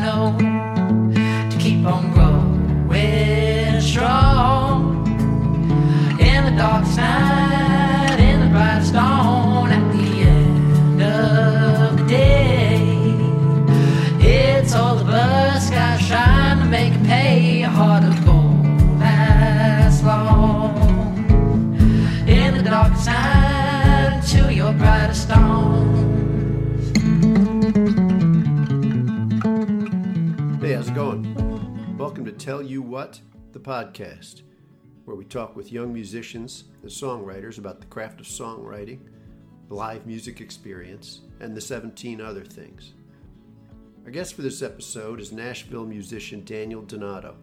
[0.00, 0.34] know
[1.50, 5.06] to keep on growing strong.
[6.18, 7.29] In the dark night,
[32.40, 33.20] Tell You What,
[33.52, 34.44] the podcast,
[35.04, 39.00] where we talk with young musicians and songwriters about the craft of songwriting,
[39.68, 42.94] the live music experience, and the 17 other things.
[44.06, 47.36] Our guest for this episode is Nashville musician Daniel Donato.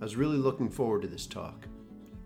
[0.00, 1.68] I was really looking forward to this talk.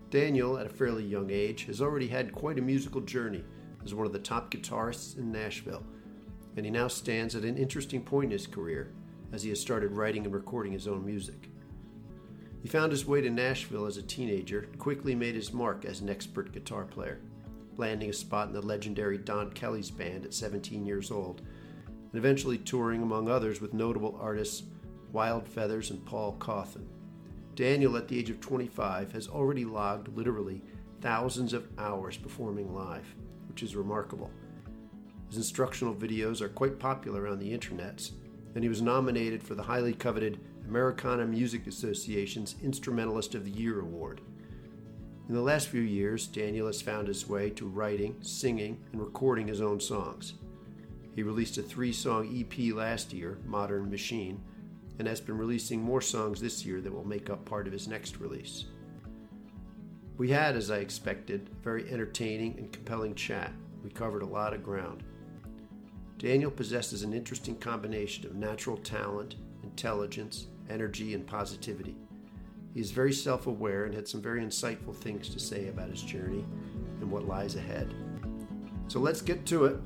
[0.09, 3.43] Daniel, at a fairly young age, has already had quite a musical journey
[3.85, 5.83] as one of the top guitarists in Nashville,
[6.57, 8.91] and he now stands at an interesting point in his career
[9.31, 11.51] as he has started writing and recording his own music.
[12.61, 16.01] He found his way to Nashville as a teenager and quickly made his mark as
[16.01, 17.19] an expert guitar player,
[17.77, 21.41] landing a spot in the legendary Don Kelly's band at 17 years old,
[21.87, 24.63] and eventually touring among others with notable artists
[25.13, 26.85] Wild Feathers and Paul Cauthen.
[27.55, 30.61] Daniel, at the age of 25, has already logged literally
[31.01, 33.15] thousands of hours performing live,
[33.47, 34.29] which is remarkable.
[35.27, 38.11] His instructional videos are quite popular on the internets,
[38.55, 43.79] and he was nominated for the highly coveted Americana Music Association's Instrumentalist of the Year
[43.79, 44.21] award.
[45.27, 49.47] In the last few years, Daniel has found his way to writing, singing, and recording
[49.47, 50.33] his own songs.
[51.15, 54.41] He released a three song EP last year, Modern Machine,
[54.97, 57.87] and has been releasing more songs this year that will make up part of his
[57.87, 58.65] next release.
[60.17, 63.53] We had, as I expected, a very entertaining and compelling chat.
[63.83, 65.03] We covered a lot of ground.
[66.17, 71.95] Daniel possesses an interesting combination of natural talent, intelligence, energy, and positivity.
[72.73, 76.01] He is very self aware and had some very insightful things to say about his
[76.01, 76.45] journey
[77.01, 77.93] and what lies ahead.
[78.87, 79.77] So let's get to it.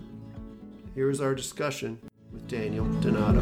[0.96, 2.00] Here is our discussion
[2.32, 3.42] with Daniel Donato.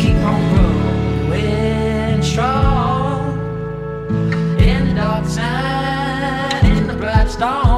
[0.00, 3.38] keep on growing strong
[4.58, 5.24] in the dark
[6.64, 7.75] in the bright dawn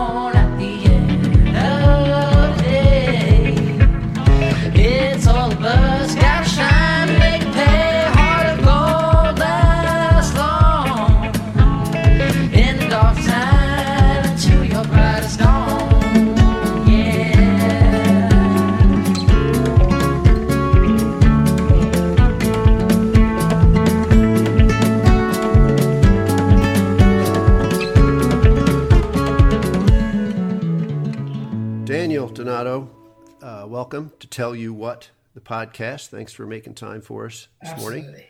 [34.39, 36.11] Tell You What, the podcast.
[36.11, 38.05] Thanks for making time for us this morning.
[38.05, 38.27] Absolutely.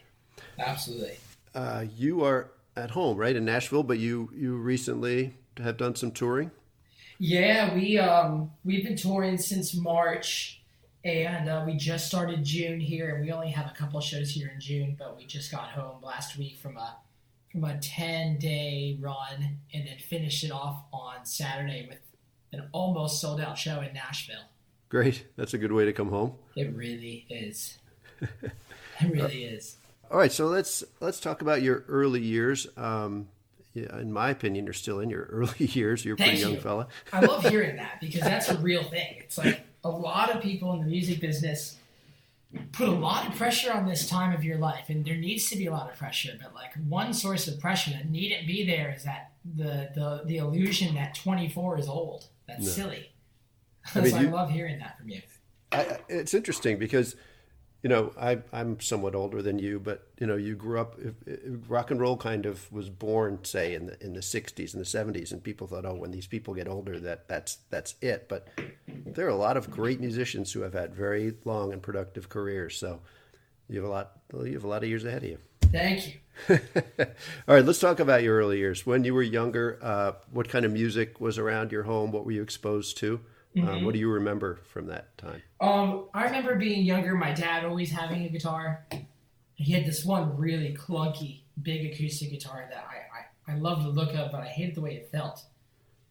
[0.58, 1.16] Absolutely.
[1.54, 6.10] Uh, you are at home, right, in Nashville, but you, you recently have done some
[6.10, 6.50] touring.
[7.19, 10.62] Yeah, we um we've been touring since March,
[11.04, 14.50] and uh, we just started June here, and we only have a couple shows here
[14.54, 16.96] in June, but we just got home last week from a
[17.52, 22.00] from a ten day run, and then finished it off on Saturday with
[22.52, 24.46] an almost sold out show in Nashville.
[24.88, 25.26] Great.
[25.37, 26.34] That's a good way to come home.
[26.56, 27.78] It really is.
[29.00, 29.76] It really is.
[30.10, 32.66] All right, so let's let's talk about your early years.
[32.76, 33.28] Um,
[33.75, 36.04] yeah, in my opinion, you're still in your early years.
[36.04, 36.60] You're a pretty Thank young you.
[36.60, 36.88] fella.
[37.12, 39.15] I love hearing that because that's a real thing.
[39.21, 41.76] It's like a lot of people in the music business
[42.72, 45.56] put a lot of pressure on this time of your life, and there needs to
[45.56, 46.32] be a lot of pressure.
[46.43, 50.37] But like one source of pressure that needn't be there is that the the the
[50.38, 52.25] illusion that 24 is old.
[52.49, 52.69] That's No.
[52.69, 53.11] silly.
[53.94, 55.20] I mean, so I you- love hearing that from you.
[55.70, 57.14] I, it's interesting because,
[57.82, 60.96] you know, I, I'm somewhat older than you, but you know, you grew up.
[60.98, 64.72] If, if rock and roll kind of was born, say, in the in the '60s
[64.75, 67.96] and the '70s, and people thought, oh, when these people get older, that that's that's
[68.00, 68.28] it.
[68.30, 68.48] But
[69.04, 72.78] there are a lot of great musicians who have had very long and productive careers.
[72.78, 73.00] So
[73.69, 74.12] you have a lot.
[74.32, 75.38] You have a lot of years ahead of you.
[75.70, 76.14] Thank you.
[76.48, 78.86] All right, let's talk about your early years.
[78.86, 82.10] When you were younger, uh, what kind of music was around your home?
[82.10, 83.20] What were you exposed to?
[83.56, 85.42] Um, what do you remember from that time?
[85.60, 88.86] Um, I remember being younger, my dad always having a guitar.
[89.54, 93.90] He had this one really clunky, big acoustic guitar that I, I, I loved the
[93.90, 95.44] look of, but I hated the way it felt.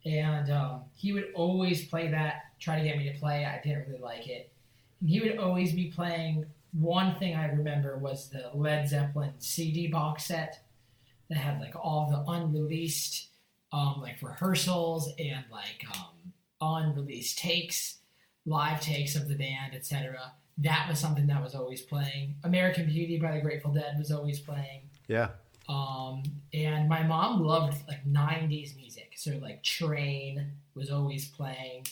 [0.06, 3.46] And um, he would always play that, try to get me to play.
[3.46, 4.52] I didn't really like it.
[5.00, 9.88] And he would always be playing one thing I remember was the Led Zeppelin CD
[9.88, 10.64] box set
[11.30, 13.28] that had like all the unreleased
[13.72, 17.98] um, like rehearsals and like um, unreleased takes,
[18.46, 20.34] live takes of the band, etc.
[20.60, 22.36] That was something that was always playing.
[22.44, 24.82] American Beauty by the Grateful Dead was always playing.
[25.08, 25.30] Yeah.
[25.70, 26.24] Um,
[26.54, 29.12] and my mom loved like 90s music.
[29.16, 31.86] So like Train was always playing.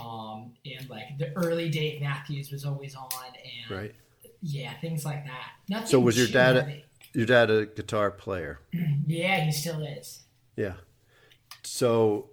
[0.00, 3.08] Um, and like the early Dave Matthews was always on
[3.68, 3.94] and Right.
[4.42, 5.50] yeah, things like that.
[5.68, 6.84] Nothing So was your dad heavy.
[7.12, 8.60] Your dad a guitar player.
[9.06, 10.22] Yeah, he still is.
[10.56, 10.74] Yeah.
[11.62, 12.30] So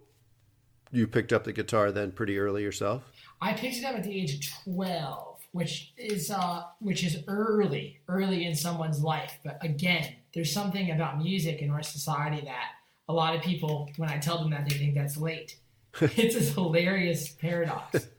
[0.92, 3.04] you picked up the guitar then pretty early yourself?
[3.42, 8.00] I picked it up at the age of twelve, which is uh, which is early,
[8.08, 9.40] early in someone's life.
[9.44, 12.72] But again, there's something about music in our society that
[13.10, 15.58] a lot of people, when I tell them that, they think that's late.
[16.02, 18.08] it's a hilarious paradox.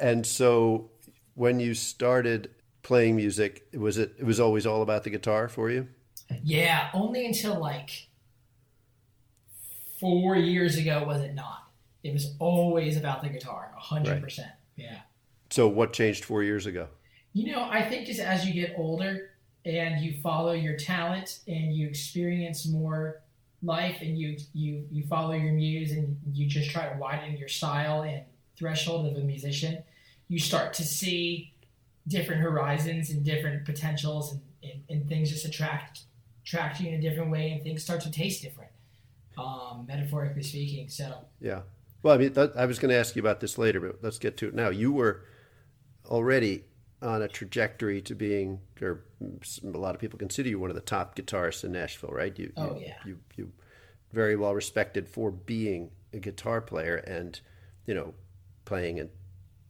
[0.00, 0.90] And so
[1.34, 2.50] when you started
[2.82, 5.88] playing music, was it it was always all about the guitar for you?
[6.42, 8.08] Yeah, only until like
[9.98, 11.67] four years ago was it not.
[12.08, 14.50] It was always about the guitar, hundred percent.
[14.76, 14.98] Yeah.
[15.50, 16.88] So what changed 4 years ago?
[17.32, 19.30] You know, I think just as you get older
[19.64, 23.20] and you follow your talent and you experience more
[23.62, 27.48] life and you you you follow your muse and you just try to widen your
[27.48, 28.22] style and
[28.56, 29.82] threshold of a musician,
[30.28, 31.52] you start to see
[32.06, 36.02] different horizons and different potentials and, and, and things just attract
[36.42, 38.70] attract you in a different way and things start to taste different.
[39.36, 40.88] Um, metaphorically speaking.
[40.88, 41.60] So Yeah.
[42.02, 44.18] Well, I mean, that, I was going to ask you about this later, but let's
[44.18, 44.68] get to it now.
[44.68, 45.24] You were
[46.06, 46.64] already
[47.02, 50.82] on a trajectory to being, or a lot of people consider you one of the
[50.82, 52.36] top guitarists in Nashville, right?
[52.38, 52.94] You, Oh, you, yeah.
[53.04, 53.52] You, you
[54.12, 57.40] very well respected for being a guitar player and,
[57.86, 58.14] you know,
[58.64, 59.10] playing in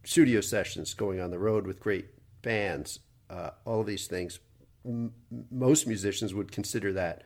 [0.03, 2.07] studio sessions, going on the road with great
[2.41, 2.99] bands,
[3.29, 4.39] uh, all of these things.
[4.85, 5.13] M-
[5.51, 7.23] most musicians would consider that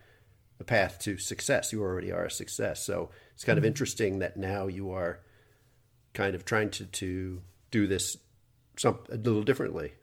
[0.59, 1.73] a path to success.
[1.73, 2.85] You already are a success.
[2.85, 5.19] So it's kind of interesting that now you are
[6.13, 7.41] kind of trying to, to
[7.71, 8.17] do this
[8.77, 9.94] some a little differently.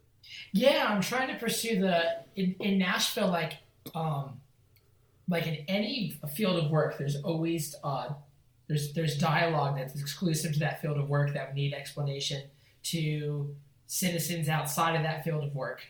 [0.53, 3.55] Yeah, I'm trying to pursue the in, in Nashville, like
[3.95, 4.41] um,
[5.29, 8.11] like in any field of work, there's always uh,
[8.69, 12.43] there's there's dialogue that's exclusive to that field of work that would need explanation
[12.85, 13.55] to
[13.87, 15.83] citizens outside of that field of work.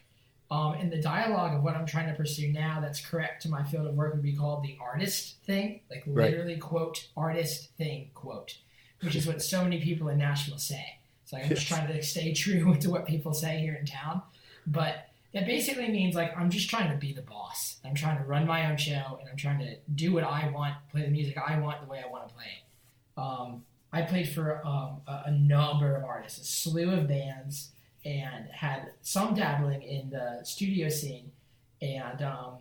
[0.50, 3.62] Um, and the dialogue of what I'm trying to pursue now that's correct to my
[3.62, 6.30] field of work would be called the artist thing, like Right.
[6.32, 8.58] literally quote artist thing quote,
[9.02, 10.98] which is what so many people in Nashville say.
[11.24, 14.22] So I'm just trying to stay true to what people say here in town.
[14.66, 17.76] But that basically means like I'm just trying to be the boss.
[17.84, 20.74] I'm trying to run my own show and I'm trying to do what I want,
[20.90, 23.20] play the music I want the way I want to play it.
[23.20, 27.70] Um, I played for um, a, a number of artists, a slew of bands,
[28.04, 31.32] and had some dabbling in the studio scene.
[31.82, 32.58] And um,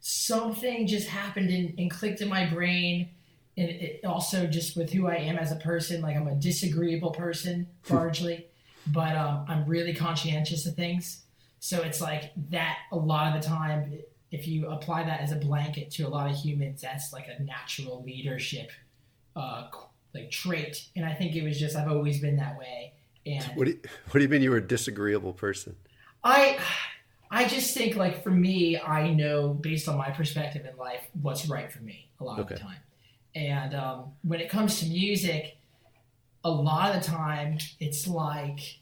[0.00, 3.10] something just happened and, and clicked in my brain.
[3.56, 7.10] And it also just with who I am as a person, like I'm a disagreeable
[7.10, 8.46] person largely,
[8.86, 11.24] but um, I'm really conscientious of things.
[11.58, 13.98] So it's like that a lot of the time,
[14.30, 17.42] if you apply that as a blanket to a lot of humans, that's like a
[17.42, 18.70] natural leadership
[19.36, 19.68] uh,
[20.14, 20.88] like trait.
[20.96, 22.94] And I think it was just I've always been that way.
[23.26, 25.76] And What do you, what do you mean you were a disagreeable person?
[26.24, 26.58] I
[27.30, 31.48] I just think like for me, I know based on my perspective in life what's
[31.48, 32.78] right for me a lot of the time.
[33.34, 35.56] And um, when it comes to music,
[36.42, 38.78] a lot of the time it's like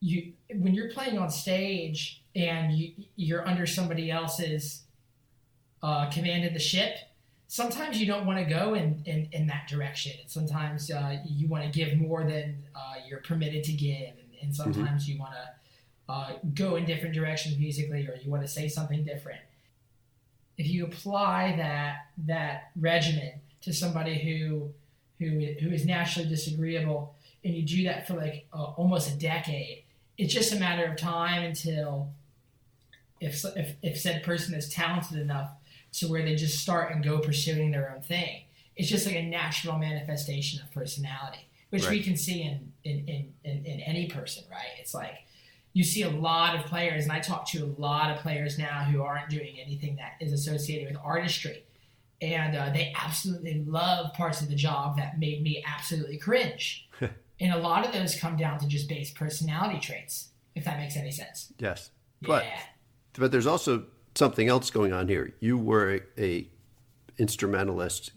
[0.00, 4.82] you when you're playing on stage and you you're under somebody else's
[5.82, 6.98] uh, command of the ship.
[7.50, 10.12] Sometimes you don't want to go in, in, in that direction.
[10.20, 13.96] And sometimes uh, you want to give more than uh, you're permitted to give.
[13.96, 18.42] And, and sometimes you want to uh, go in different directions musically or you want
[18.42, 19.40] to say something different.
[20.56, 24.70] If you apply that that regimen to somebody who
[25.18, 27.14] who who is naturally disagreeable
[27.44, 29.84] and you do that for like uh, almost a decade,
[30.16, 32.08] it's just a matter of time until
[33.20, 35.50] if, if if said person is talented enough
[35.92, 38.42] to where they just start and go pursuing their own thing.
[38.76, 43.32] It's just like a natural manifestation of personality, which we can see in in, in,
[43.44, 44.78] in in any person, right?
[44.78, 45.18] It's like
[45.72, 48.84] you see a lot of players, and I talk to a lot of players now
[48.84, 51.64] who aren't doing anything that is associated with artistry.
[52.20, 56.88] And uh, they absolutely love parts of the job that made me absolutely cringe.
[57.40, 60.96] and a lot of those come down to just base personality traits, if that makes
[60.96, 61.52] any sense.
[61.58, 61.90] Yes.
[62.22, 62.58] But yeah.
[63.16, 63.84] but there's also
[64.18, 65.32] something else going on here.
[65.38, 66.48] You were a, a
[67.18, 68.10] instrumentalist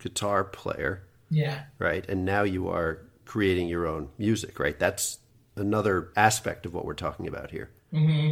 [0.00, 1.64] guitar player, Yeah.
[1.78, 2.04] right?
[2.08, 4.76] And now you are creating your own music, right?
[4.78, 5.18] That's
[5.56, 7.70] another aspect of what we're talking about here.
[7.92, 8.30] hmm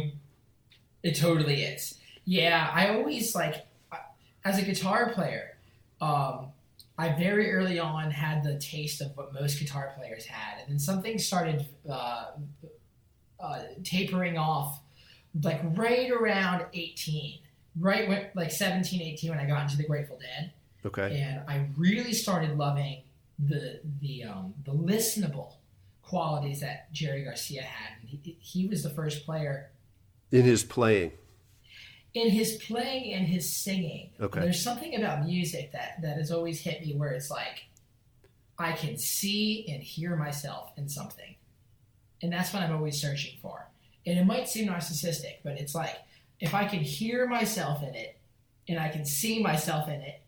[1.03, 1.99] It totally is.
[2.25, 3.65] Yeah, I always like
[4.43, 5.57] as a guitar player.
[6.01, 6.47] Um,
[6.97, 10.79] I very early on had the taste of what most guitar players had, and then
[10.79, 12.31] something started uh,
[13.39, 14.79] uh, tapering off,
[15.41, 17.39] like right around eighteen,
[17.79, 20.51] right when like 17, 18, when I got into the Grateful Dead
[20.85, 21.19] Okay.
[21.21, 23.01] and I really started loving
[23.39, 25.53] the the um, the listenable
[26.03, 27.97] qualities that Jerry Garcia had.
[28.01, 29.71] And he, he was the first player
[30.31, 31.13] In his playing.
[32.13, 34.11] in his playing and his singing.
[34.21, 34.41] Okay.
[34.41, 37.63] There's something about music that that has always hit me where it's like
[38.59, 41.33] I can see and hear myself in something,
[42.21, 43.67] and that's what I'm always searching for.
[44.05, 45.95] And it might seem narcissistic, but it's like
[46.39, 48.17] if I can hear myself in it
[48.67, 50.21] and I can see myself in it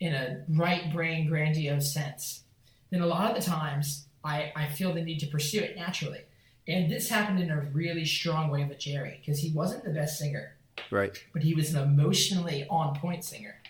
[0.00, 2.42] in a right brain grandiose sense,
[2.90, 6.20] then a lot of the times I, I feel the need to pursue it naturally.
[6.68, 10.18] And this happened in a really strong way with Jerry because he wasn't the best
[10.18, 10.56] singer
[10.90, 11.16] Right.
[11.32, 13.62] but he was an emotionally on point singer.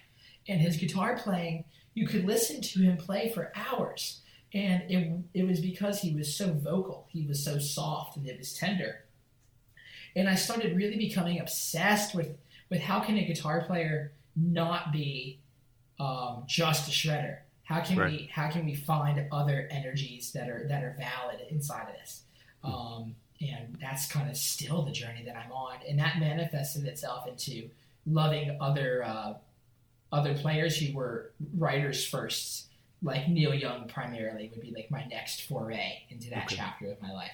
[0.49, 4.21] And his guitar playing, you could listen to him play for hours.
[4.55, 8.39] And it, it was because he was so vocal, he was so soft, and it
[8.39, 9.05] was tender.
[10.17, 12.37] And I started really becoming obsessed with,
[12.71, 15.39] with how can a guitar player not be
[16.01, 17.39] um, just a shredder?
[17.65, 18.11] How can Right.
[18.13, 22.23] we how can we find other energies that are that are valid inside of this?
[22.63, 27.27] Um, and that's kind of still the journey that I'm on, and that manifested itself
[27.27, 27.69] into
[28.07, 29.35] loving other uh,
[30.13, 32.67] other players who were writers first,
[33.03, 36.57] like Neil Young primarily would be like my next foray into that Okay.
[36.57, 37.33] chapter of my life.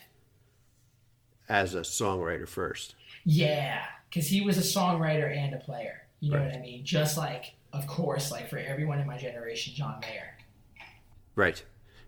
[1.48, 2.94] As a songwriter first.
[3.24, 6.02] Yeah, because he was a songwriter and a player.
[6.20, 6.46] You know Right.
[6.46, 6.84] what I mean?
[6.84, 10.36] Just like, of course, like for everyone in my generation, John Mayer.
[11.34, 11.62] Right.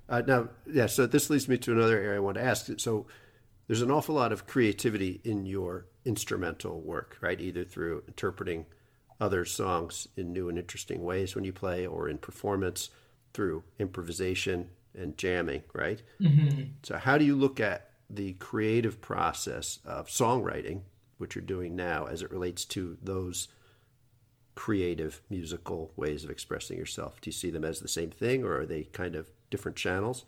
[0.08, 2.68] Uh, now, yeah, so this leads me to another area I want to ask.
[2.78, 3.06] So
[3.66, 7.40] there's an awful lot of creativity in your instrumental work, right?
[7.40, 8.66] Either through interpreting
[9.20, 12.90] other songs in new and interesting ways when you play or in performance
[13.32, 16.02] through improvisation and jamming, right?
[16.20, 16.62] Mm-hmm.
[16.82, 20.82] So, how do you look at the creative process of songwriting,
[21.18, 23.48] which you're doing now, as it relates to those
[24.54, 27.20] creative musical ways of expressing yourself?
[27.20, 30.24] Do you see them as the same thing, or are they kind of different channels?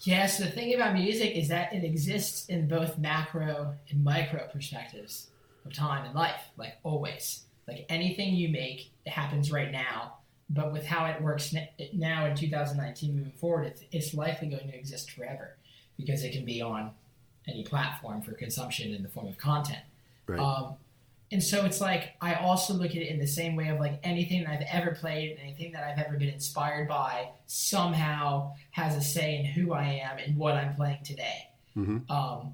[0.00, 5.28] Yes, the thing about music is that it exists in both macro and micro perspectives
[5.64, 7.44] of time and life, like always.
[7.66, 10.18] Like anything you make, it happens right now.
[10.50, 11.54] But with how it works
[11.94, 15.56] now in 2019 moving forward, it's, it's likely going to exist forever
[15.96, 16.90] because it can be on
[17.48, 19.82] any platform for consumption in the form of content.
[20.26, 20.38] Right.
[20.38, 20.74] Um,
[21.32, 23.98] and so it's like I also look at it in the same way of like
[24.04, 29.00] anything that I've ever played, anything that I've ever been inspired by, somehow has a
[29.00, 31.48] say in who I am and what I'm playing today.
[31.76, 32.08] Mhm.
[32.10, 32.52] Um,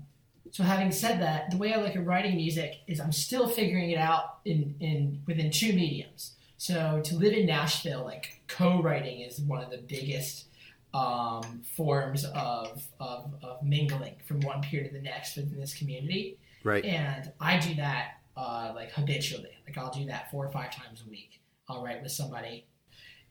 [0.52, 3.90] so having said that, the way I look at writing music is I'm still figuring
[3.90, 6.32] it out in, in within two mediums.
[6.56, 10.46] So to live in Nashville, like co-writing is one of the biggest
[10.92, 16.38] um, forms of, of, of mingling from one peer to the next within this community.
[16.64, 16.84] Right.
[16.84, 19.56] And I do that uh, like habitually.
[19.66, 21.40] Like I'll do that four or five times a week.
[21.68, 22.66] I'll write with somebody,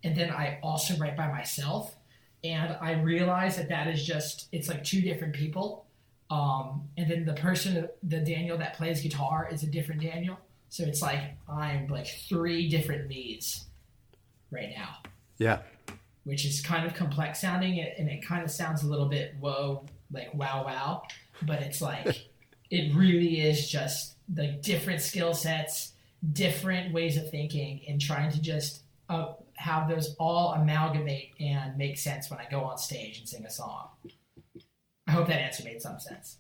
[0.04, 1.96] and then I also write by myself.
[2.42, 5.86] And I realize that that is just it's like two different people.
[6.32, 10.40] Um, and then the person, the Daniel that plays guitar, is a different Daniel.
[10.70, 13.66] So it's like I'm like three different me's
[14.52, 14.98] right now
[15.40, 15.60] Yeah.
[16.24, 19.86] Which is kind of complex sounding and it kind of sounds a little bit whoa
[20.12, 21.04] like wow wow
[21.44, 22.28] but it's like
[22.70, 25.94] it really is just like different skill sets
[26.34, 31.98] different ways of thinking and trying to just uh, have those all amalgamate and make
[31.98, 33.88] sense when i go on stage and sing a song
[35.08, 36.38] i hope that answer made some sense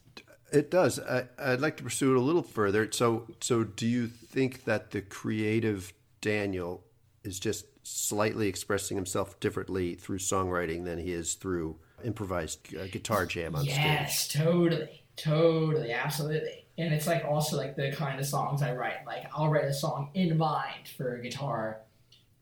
[0.51, 0.99] It does.
[0.99, 2.91] I, I'd like to pursue it a little further.
[2.91, 6.83] So, so do you think that the creative Daniel
[7.23, 13.25] is just slightly expressing himself differently through songwriting than he is through improvised uh, guitar
[13.25, 13.85] jam on yes stage?
[13.85, 16.65] Yes, totally totally absolutely.
[16.77, 19.05] And it's like also like the kind of songs i write.
[19.05, 21.79] Like i'll write a song in mind for a guitar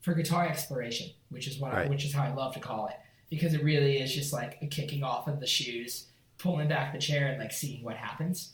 [0.02, 2.96] for guitar exploration which is what I, which is how i love to call it.
[3.30, 6.08] Because it really is just like a kicking off of the shoes
[6.38, 8.54] pulling back the chair and like seeing what happens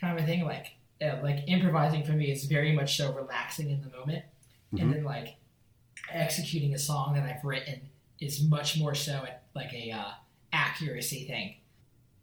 [0.00, 0.44] kind of a thing.
[0.44, 4.24] Like uh, like improvising for me is very much so relaxing in the moment.
[4.72, 4.80] Mhm.
[4.82, 5.36] and then like
[6.14, 7.80] executing a song that i've written
[8.20, 10.10] is much more so at like a uh,
[10.52, 11.54] accuracy thing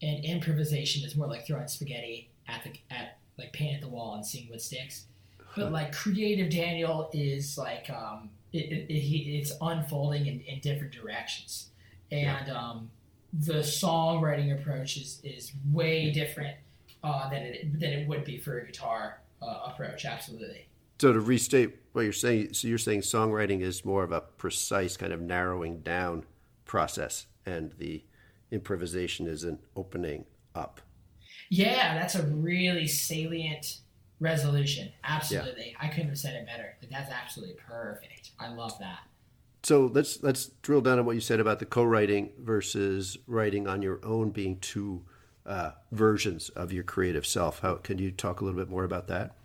[0.02, 4.16] and improvisation is more like throwing spaghetti at the at like paint at the wall
[4.16, 5.06] and seeing what sticks.
[5.56, 10.94] But like creative Daniel is like um, it, it, it, it's unfolding in, in different
[10.94, 11.70] directions,
[12.12, 12.92] and um,
[13.34, 16.56] the songwriting approach is is way different
[17.04, 20.06] uh, than it than it would be for a guitar uh, approach.
[20.06, 20.68] Absolutely.
[21.00, 24.98] So to restate what you're saying, so you're saying songwriting is more of a precise
[24.98, 26.26] kind of narrowing down
[26.66, 28.04] process, and the
[28.52, 30.26] improvisation is an opening
[30.56, 30.82] up.
[31.50, 33.78] Yeah, that's a really salient
[34.20, 34.92] resolution.
[35.04, 36.76] Absolutely, I couldn't have said it better.
[36.82, 38.32] Like, that's absolutely perfect.
[38.40, 39.00] I love that.
[39.64, 43.82] So let's let's drill down on what you said about the co-writing versus writing on
[43.82, 45.04] your own being two
[45.46, 47.60] uh, versions of your creative self.
[47.60, 49.36] How can you talk a little bit more about that?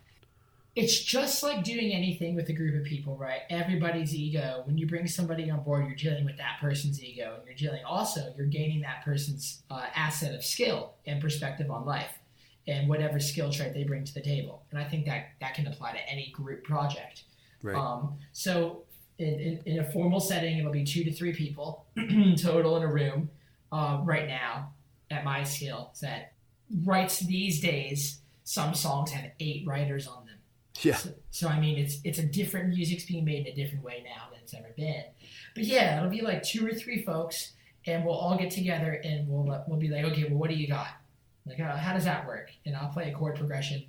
[0.77, 3.43] It's just like doing anything with a group of people, right?
[3.49, 4.63] Everybody's ego.
[4.65, 7.85] When you bring somebody on board, you're dealing with that person's ego, and you're dealing
[7.85, 12.19] also you're gaining that person's uh, asset of skill and perspective on life,
[12.67, 14.65] and whatever skill trait they bring to the table.
[14.71, 17.23] And I think that that can apply to any group project.
[17.63, 17.77] Right.
[17.77, 18.83] Um, so
[19.19, 21.87] in, in, in a formal setting, it'll be two to three people
[22.37, 23.31] total in a room.
[23.71, 24.73] Uh, right now,
[25.11, 26.33] at my skill set,
[26.85, 28.21] writes these days.
[28.45, 30.24] Some songs have eight writers on them.
[30.83, 30.97] Yeah.
[30.97, 34.03] So, so, I mean, it's it's a different music's being made in a different way
[34.05, 35.05] now than it's ever been.
[35.55, 37.53] But yeah, it'll be like two or three folks,
[37.87, 40.67] and we'll all get together and we'll we'll be like, okay, well, what do you
[40.67, 40.89] got?
[41.47, 42.51] Like, uh, how does that work?
[42.67, 43.85] And I'll play a chord progression.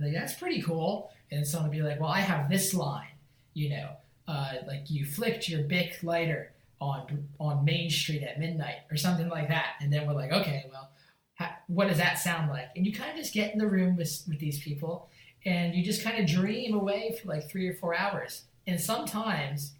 [0.00, 1.10] Like, that's pretty cool.
[1.30, 3.06] And someone will be like, well, I have this line.
[3.54, 3.90] You know,
[4.26, 9.28] uh, like you flicked your Bic lighter on on Main Street at midnight or something
[9.28, 9.74] like that.
[9.80, 10.90] And then we're like, okay, well,
[11.34, 12.68] how, what does that sound like?
[12.76, 15.08] And you kind of just get in the room with with these people
[15.44, 18.44] and you just kind of dream away for like three or four hours.
[18.66, 19.72] And sometimes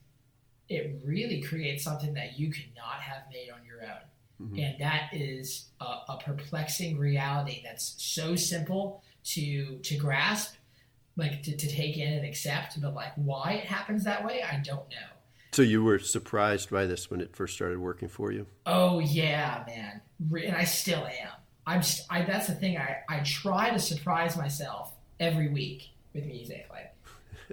[0.68, 4.48] it really creates something that you could not have made on your own.
[4.48, 4.58] Mm-hmm.
[4.58, 10.54] And that is a, a, perplexing reality that's so simple to to grasp,
[11.16, 14.62] like to, to take in and accept, but like why it happens that way, I
[14.64, 15.10] don't know.
[15.52, 18.46] So you were surprised by this when it first started working for you?
[18.64, 20.00] Oh yeah, man,
[20.32, 21.32] and I still am.
[21.66, 21.82] I'm.
[22.08, 22.78] I, that's the thing.
[22.78, 26.92] I I try to surprise myself every week with music, like,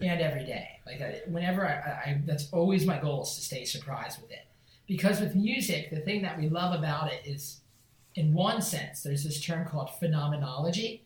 [0.02, 0.80] and every day.
[0.86, 4.46] Like, whenever I, I, that's always my goal is to stay surprised with it.
[4.88, 7.60] Because with music, the thing that we love about it is,
[8.16, 11.04] in one sense, there's this term called phenomenology,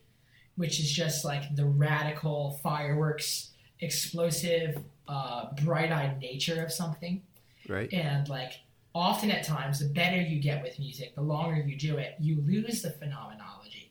[0.56, 7.22] which is just like the radical fireworks, explosive, uh, bright-eyed nature of something.
[7.68, 7.92] Right.
[7.92, 8.52] And like
[8.94, 12.40] often at times, the better you get with music, the longer you do it, you
[12.46, 13.81] lose the phenomenology.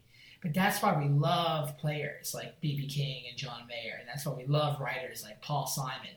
[0.41, 4.33] But that's why we love players like BB King and John Mayer, and that's why
[4.33, 6.15] we love writers like Paul Simon,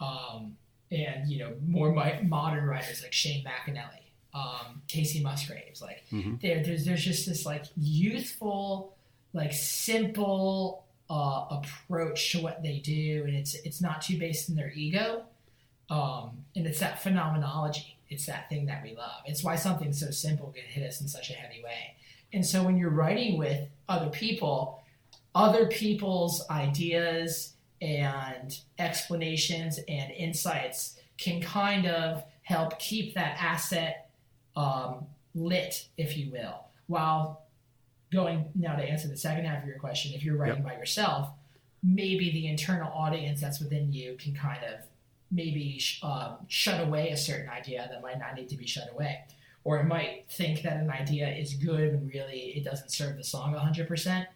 [0.00, 0.56] um,
[0.90, 5.80] and you know more modern writers like Shane McAnally, um, Kacey Musgraves.
[5.80, 6.34] Like mm-hmm.
[6.42, 8.94] there, there's there's just this like youthful,
[9.32, 14.56] like simple uh, approach to what they do, and it's it's not too based in
[14.56, 15.22] their ego,
[15.88, 17.96] um, and it's that phenomenology.
[18.10, 19.22] It's that thing that we love.
[19.26, 21.94] It's why something so simple can hit us in such a heavy way.
[22.32, 24.82] And so when you're writing with other people,
[25.34, 34.10] other people's ideas and explanations and insights can kind of help keep that asset
[34.56, 36.64] um, lit, if you will.
[36.86, 37.42] While
[38.12, 40.64] going now to answer the second half of your question, if you're writing yep.
[40.64, 41.30] by yourself,
[41.82, 44.80] maybe the internal audience that's within you can kind of
[45.30, 49.24] maybe um, shut away a certain idea that might not need to be shut away
[49.68, 53.22] or it might think that an idea is good when really it doesn't serve the
[53.22, 54.26] song 100%.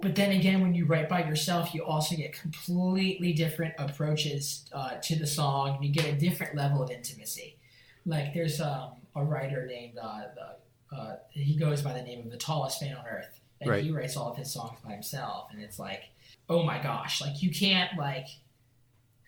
[0.00, 4.96] But then again, when you write by yourself, you also get completely different approaches uh,
[5.00, 5.80] to the song.
[5.80, 7.56] You get a different level of intimacy.
[8.04, 12.32] Like there's um, a writer named uh, the, uh, he goes by the name of
[12.32, 13.84] the tallest man on earth, and right.
[13.84, 15.50] he writes all of his songs by himself.
[15.52, 16.08] And it's like,
[16.48, 18.26] oh my gosh, like you can't like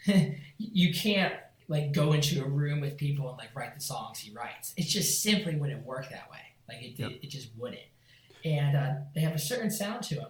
[0.59, 1.35] you can't
[1.69, 4.73] like go into a room with people and like write the songs he writes.
[4.77, 6.39] It just simply wouldn't work that way.
[6.69, 7.11] Like it, yep.
[7.11, 7.81] it, it, just wouldn't.
[8.45, 10.29] And uh, they have a certain sound to them.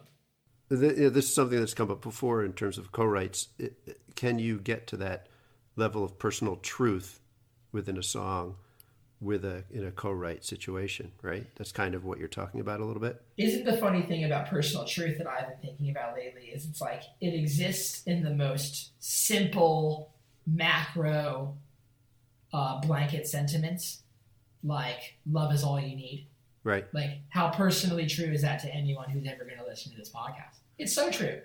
[0.68, 3.48] The, this is something that's come up before in terms of co-writes.
[3.58, 5.28] It, can you get to that
[5.76, 7.20] level of personal truth
[7.72, 8.56] within a song
[9.20, 11.46] with a in a co-write situation, right?
[11.56, 13.22] That's kind of what you're talking about a little bit.
[13.36, 16.80] Isn't the funny thing about personal truth that I've been thinking about lately is it's
[16.80, 20.12] like it exists in the most simple
[20.46, 21.54] macro
[22.52, 24.02] uh, blanket sentiments
[24.62, 26.26] like love is all you need.
[26.64, 26.86] Right.
[26.92, 30.10] Like how personally true is that to anyone who's ever going to listen to this
[30.10, 30.58] podcast?
[30.78, 31.40] It's so true.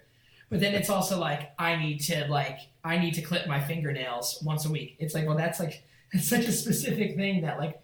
[0.50, 4.42] But then it's also like I need to like I need to clip my fingernails
[4.44, 4.98] once a week.
[5.00, 7.82] It's like well that's like it's such a specific thing that like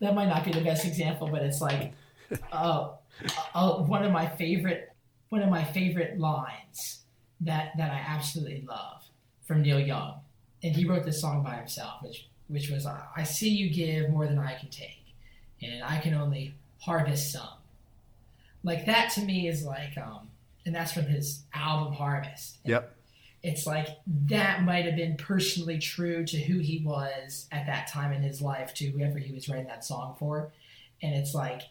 [0.00, 1.92] that might not be the best example, but it's like
[2.52, 2.88] uh,
[3.54, 4.92] uh, one of my favorite
[5.28, 7.00] one of my favorite lines
[7.42, 9.02] that that I absolutely love
[9.50, 10.20] from Neil Young,
[10.62, 14.26] and he wrote this song by himself, which which was "I see you give more
[14.26, 15.00] than I can take."
[15.62, 17.58] and I can only harvest some.
[18.62, 20.28] Like that to me is like, um,
[20.66, 22.58] and that's from his album Harvest.
[22.64, 22.96] And Yep.
[23.42, 23.88] It's like
[24.26, 28.42] that might have been personally true to who he was at that time in his
[28.42, 30.52] life, to whoever he was writing that song for.
[31.02, 31.62] And it's like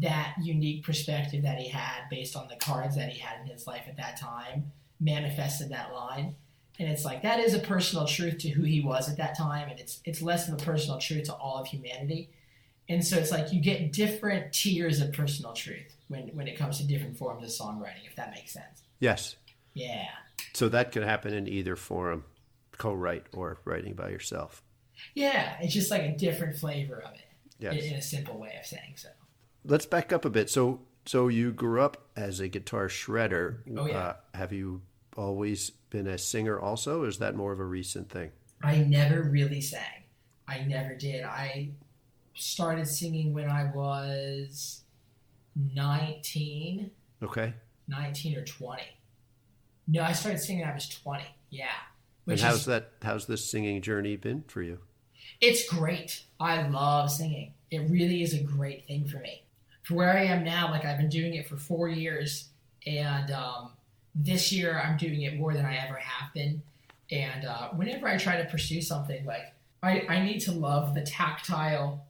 [0.00, 3.66] that unique perspective that he had based on the cards that he had in his
[3.66, 4.70] life at that time
[5.00, 6.36] manifested that line.
[6.82, 9.68] And it's like that is a personal truth to who he was at that time,
[9.68, 12.28] and it's it's less of a personal truth to all of humanity.
[12.88, 16.78] And so it's like you get different tiers of personal truth when when it comes
[16.78, 18.82] to different forms of songwriting, if that makes sense.
[18.98, 19.36] Yes.
[19.74, 20.08] Yeah.
[20.54, 22.24] So that could happen in either form,
[22.78, 24.60] co-write or writing by yourself.
[25.14, 27.28] Yeah, it's just like a different flavor of it.
[27.60, 27.74] Yes.
[27.74, 29.10] In, in a simple way of saying so.
[29.64, 30.50] Let's back up a bit.
[30.50, 33.58] So, so you grew up as a guitar shredder.
[33.78, 33.98] Oh, yeah.
[33.98, 34.82] Uh, have you
[35.16, 37.02] always been a singer also?
[37.02, 38.30] Or is that more of a recent thing?
[38.62, 40.04] I never really sang.
[40.48, 41.24] I never did.
[41.24, 41.70] I
[42.34, 44.82] started singing when I was
[45.74, 46.90] 19,
[47.22, 47.54] Okay.
[47.88, 48.82] 19 or 20.
[49.88, 51.24] No, I started singing when I was 20.
[51.50, 51.66] Yeah.
[52.26, 52.92] And how's is, that?
[53.02, 54.78] How's this singing journey been for you?
[55.40, 56.24] it's great.
[56.38, 57.54] I love singing.
[57.70, 59.44] It really is a great thing for me.
[59.82, 62.48] For where I am now, like I've been doing it for four years,
[62.86, 63.72] and um,
[64.14, 66.62] this year I'm doing it more than I ever have been.
[67.10, 71.02] And uh, whenever I try to pursue something, like I, I need to love the
[71.02, 72.06] tactile,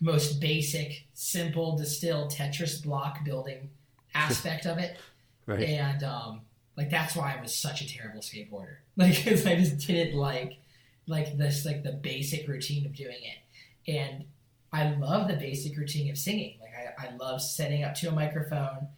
[0.00, 3.70] most basic, simple, distilled Tetris block building
[4.14, 4.98] aspect of it.
[5.46, 5.60] Right.
[5.60, 6.40] And um,
[6.76, 8.76] like that's why I was such a terrible skateboarder.
[8.96, 10.58] Like, because I just didn't like
[11.06, 13.90] like this like the basic routine of doing it.
[13.90, 14.24] And
[14.72, 16.56] I love the basic routine of singing.
[16.60, 18.88] Like I, I love setting up to a microphone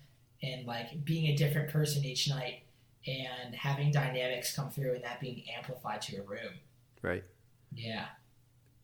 [0.42, 2.62] and like being a different person each night
[3.06, 6.54] and having dynamics come through and that being amplified to a room.
[7.00, 7.24] Right.
[7.74, 8.06] Yeah.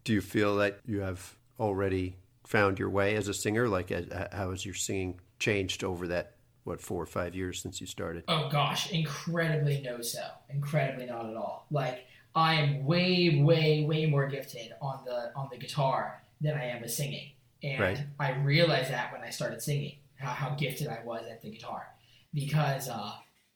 [0.04, 2.16] Do you feel that you have already
[2.46, 3.68] found your way as a singer?
[3.68, 3.90] Like,
[4.32, 8.24] how has your singing changed over that what four or five years since you started?
[8.28, 10.22] Oh gosh, incredibly no so.
[10.50, 11.66] Incredibly not at all.
[11.70, 16.64] Like I am way, way, way more gifted on the on the guitar than I
[16.64, 17.30] am with singing.
[17.62, 17.98] And Right.
[18.20, 21.86] I realized that when I started singing, how, how gifted I was at the guitar.
[22.34, 23.12] Because uh,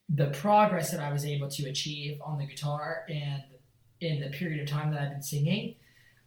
[0.08, 3.42] the progress that I was able to achieve on the guitar and
[4.00, 5.76] in the period of time that I've been singing,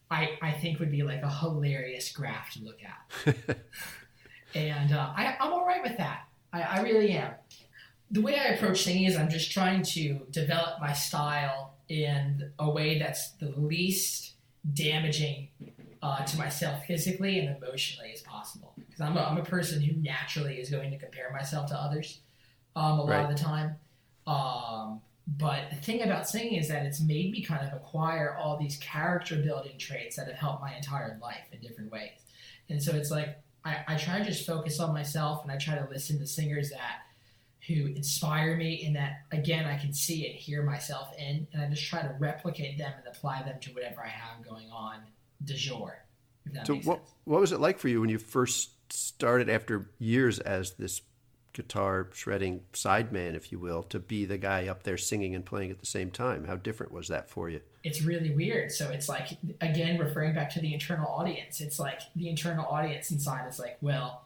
[0.10, 3.58] I, I think would be like a hilarious graph to look at.
[4.56, 6.28] and uh, I, I'm all right with that.
[6.54, 7.34] I, I really am.
[8.12, 12.70] The way I approach singing is I'm just trying to develop my style in a
[12.70, 14.34] way that's the least
[14.74, 15.50] damaging
[16.02, 18.76] uh, to myself physically and emotionally as possible.
[18.96, 22.20] Because I'm a, I'm a person who naturally is going to compare myself to others
[22.76, 23.30] um, a lot Right.
[23.30, 23.76] of the time.
[24.26, 28.58] Um, but the thing about singing is that it's made me kind of acquire all
[28.58, 32.12] these character building traits that have helped my entire life in different ways.
[32.70, 35.76] And so it's like I, I try to just focus on myself and I try
[35.76, 37.02] to listen to singers that
[37.68, 41.68] who inspire me and that again I can see and hear myself in and I
[41.70, 45.00] just try to replicate them and apply them to whatever I have going on
[45.44, 45.98] de jour.
[46.66, 47.10] So, what sense.
[47.26, 51.02] what was it like for you when you first started after years as this
[51.54, 55.72] guitar shredding sideman, if you will, to be the guy up there singing and playing
[55.72, 56.46] at the same time?
[56.46, 57.62] How different was that for you?
[57.86, 58.72] it's really weird.
[58.72, 61.62] So it's like again referring back to the internal audience.
[61.62, 64.26] It's like the internal audience inside is like, well,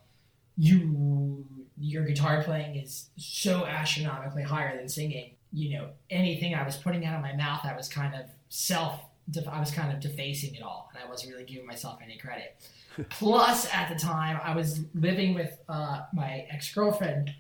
[0.57, 1.45] you
[1.77, 5.31] your guitar playing is so astronomically higher than singing.
[5.51, 9.01] You know, anything I was putting out of my mouth, I was kind of self.
[9.51, 12.55] I was kind of defacing it all, and I wasn't really giving myself any credit.
[13.09, 17.33] Plus, at the time, I was living with uh, my ex girlfriend,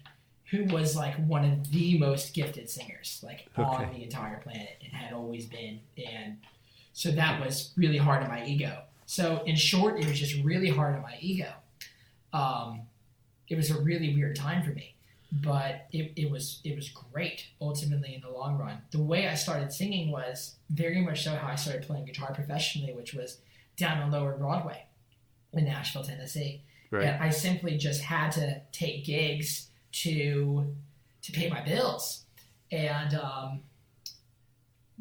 [0.51, 4.93] who was like one of the most gifted singers, like on the entire planet, and
[4.93, 5.79] had always been.
[5.97, 6.37] And
[6.93, 8.83] so that was really hard on my ego.
[9.05, 11.51] So, in short, it was just really hard on my ego.
[12.31, 12.81] Um,
[13.47, 14.95] it was a really weird time for me,
[15.31, 18.81] but it, it was it was great ultimately in the long run.
[18.91, 22.93] The way I started singing was very much so how I started playing guitar professionally,
[22.93, 23.37] which was
[23.77, 24.85] down on Lower Broadway
[25.53, 26.61] in Nashville, Tennessee.
[26.91, 27.05] Right.
[27.05, 30.73] And I simply just had to take gigs to
[31.21, 32.23] to pay my bills.
[32.71, 33.61] And um,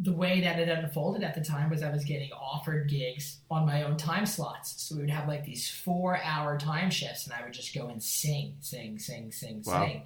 [0.01, 3.67] the way that it unfolded at the time was I was getting offered gigs on
[3.67, 4.83] my own time slots.
[4.83, 7.89] So we would have like these four hour time shifts, and I would just go
[7.89, 9.87] and sing, sing, sing, sing, Wow.
[9.87, 10.03] sing,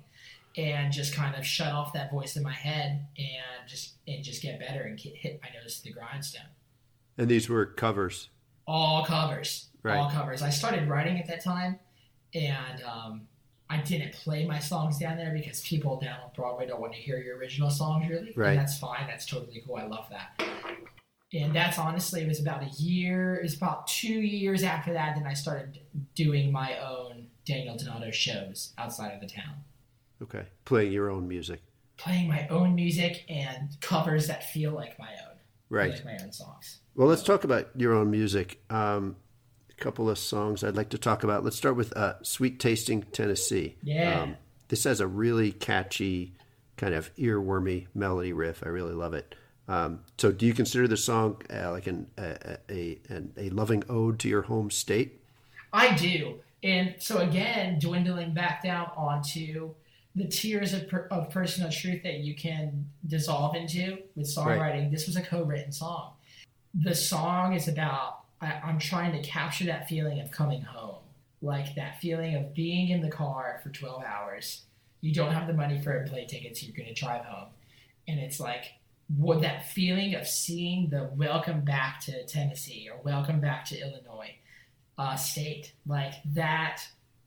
[0.56, 4.42] and just kind of shut off that voice in my head and just and just
[4.42, 6.46] get better and hit my nose to the grindstone
[7.18, 8.28] And these were covers.
[8.66, 9.96] all covers, Right.
[9.98, 10.42] all covers.
[10.42, 11.78] I started writing at that time,
[12.34, 13.22] and um,
[13.70, 16.98] I didn't play my songs down there because people down on Broadway don't want to
[17.00, 18.32] hear your original songs, really.
[18.36, 18.50] Right.
[18.50, 19.06] And that's fine.
[19.08, 19.76] That's totally cool.
[19.76, 20.40] I love that.
[21.32, 23.36] and that's honestly it was about a year.
[23.36, 25.16] It was about two years after that.
[25.16, 25.80] that I started
[26.14, 29.54] doing my own Daniel Donato shows outside of the town,
[30.22, 30.44] Okay.
[30.64, 31.60] Playing your own music.
[31.98, 35.36] playing my own music and covers that feel like my own,
[35.70, 35.92] Right.
[35.92, 36.80] like my own songs.
[36.96, 38.60] Well, let's talk about your own music.
[38.70, 39.16] Um,
[39.70, 41.44] a couple of songs I'd like to talk about.
[41.44, 43.76] Let's start with uh, Sweet Tasting Tennessee.
[43.84, 44.20] Yeah.
[44.22, 44.36] Um,
[44.68, 46.34] this has a really catchy,
[46.76, 48.62] kind of earwormy melody riff.
[48.66, 49.34] I really love it.
[49.68, 53.84] Um, so, do you consider the song uh, like an, a, a, an, a loving
[53.88, 55.20] ode to your home state?
[55.72, 56.40] I do.
[56.64, 59.74] And so again, dwindling back down onto
[60.14, 64.90] the tiers of, per, of personal truth that you can dissolve into with songwriting.
[64.90, 66.12] This was a co-written song.
[66.74, 71.02] The song is about I, I'm trying to capture that feeling of coming home,
[71.40, 74.62] like that feeling of being in the car for 12 hours.
[75.00, 76.62] You don't have the money for a plane tickets.
[76.62, 77.48] You're going to drive home,
[78.06, 78.64] and it's like
[79.16, 84.34] what that feeling of seeing the welcome back to Tennessee or welcome back to Illinois
[84.98, 86.82] uh, state like that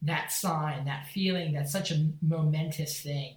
[0.06, 3.36] that sign that feeling that's such a momentous thing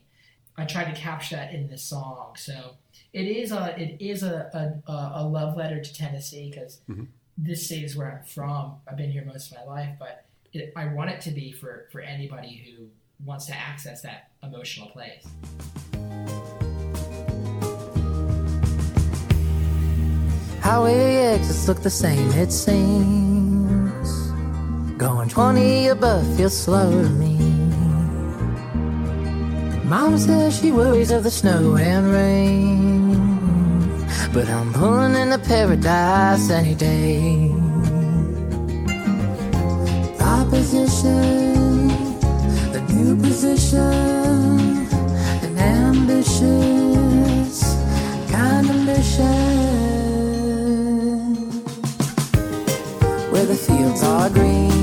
[0.56, 2.72] i tried to capture that in this song so
[3.12, 7.06] it is a it is a a, a love letter to tennessee because Mhm.
[7.36, 10.72] this state is where i'm from i've been here most of my life but it,
[10.76, 12.86] i want it to be for for anybody who
[13.24, 15.24] wants to access that emotional place
[20.62, 23.57] Highway exits look the same, it seems.
[24.98, 27.38] Going 20 above feels slow to me.
[29.84, 33.14] Mama says she worries of the snow and rain.
[34.32, 37.52] But I'm pulling in into paradise any day.
[40.20, 41.90] Opposition,
[42.74, 44.88] a new position,
[45.46, 46.42] an ambitious
[48.32, 49.28] kind of mission
[53.30, 54.77] where the fields are green.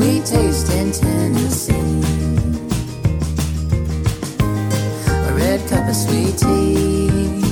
[0.00, 1.74] Sweet tasting Tennessee.
[5.04, 7.42] A red cup of sweet tea.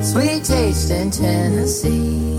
[0.00, 2.38] Sweet tasting Tennessee.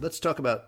[0.00, 0.66] Let's talk about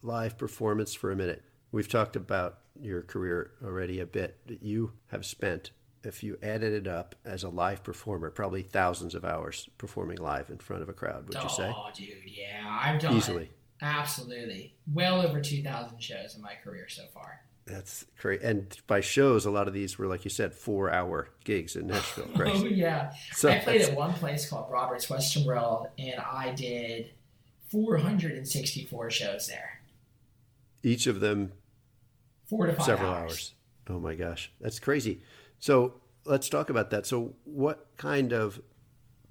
[0.00, 1.42] live performance for a minute.
[1.70, 4.38] We've talked about your career already a bit.
[4.46, 5.70] That you have spent,
[6.04, 10.50] if you added it up as a live performer, probably thousands of hours performing live
[10.50, 11.72] in front of a crowd, would you say?
[11.74, 13.50] oh dude yeah i've done Easily.
[13.82, 18.40] absolutely well over 2000 shows in my career so far That's great.
[18.42, 21.86] And by shows, a lot of these were, like you said, four hour gigs in
[21.88, 26.18] Nashville, Oh yeah, So I played that's- at one place called Roberts Western World, and
[26.18, 27.10] I did
[27.70, 29.80] 464 shows there,
[30.82, 31.52] each of them
[32.48, 33.30] four to five several hours.
[33.30, 33.54] hours.
[33.90, 35.22] Oh my gosh, that's crazy.
[35.58, 37.06] So let's talk about that.
[37.06, 38.60] So, what kind of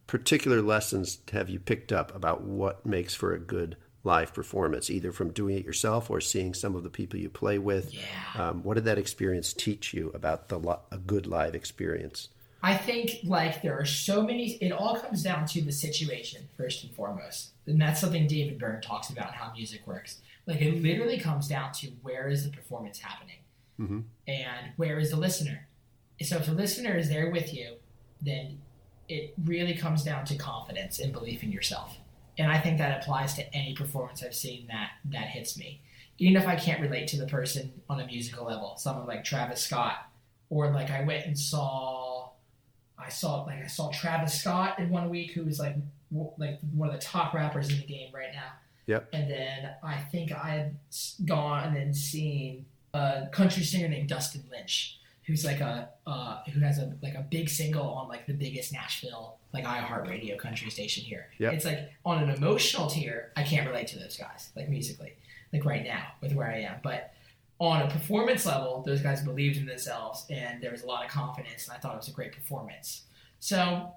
[0.07, 5.11] particular lessons have you picked up about what makes for a good live performance, either
[5.11, 7.93] from doing it yourself or seeing some of the people you play with?
[7.93, 8.01] Yeah,
[8.35, 12.29] Um, what did that experience teach you about the li- a good live experience?
[12.63, 14.53] I think like there are so many.
[14.55, 18.81] It all comes down to the situation first and foremost, and that's something David Byrne
[18.81, 20.21] talks about how music works.
[20.47, 23.39] Like it literally comes down to where is the performance happening,
[23.79, 24.05] Mhm.
[24.27, 25.67] and where is the listener.
[26.23, 27.77] So if the listener is there with you,
[28.21, 28.61] then
[29.09, 31.97] it really comes down to confidence and belief in yourself.
[32.37, 35.81] And I think that applies to any performance I've seen that that hits me.
[36.17, 39.61] Even if I can't relate to the person on a musical level, someone like Travis
[39.61, 40.09] Scott,
[40.49, 42.29] or like I went and saw,
[42.97, 45.75] I saw like I saw Travis Scott in one week, who was like
[46.37, 48.53] like one of the top rappers in the game right now.
[48.87, 49.09] Yep.
[49.13, 54.43] And then I think I had s- gone and seen a country singer named Dustin
[54.51, 58.33] Lynch, who's like a uh, who has a like a big single on like the
[58.33, 61.27] biggest Nashville like iHeartRadio country station here.
[61.39, 61.53] Yep.
[61.53, 65.13] It's like on an emotional tier, I can't relate to those guys like musically,
[65.53, 67.13] like right now with where I am, but
[67.59, 71.11] on a performance level, those guys believed in themselves and there was a lot of
[71.11, 73.03] confidence, and I thought it was a great performance.
[73.39, 73.93] So,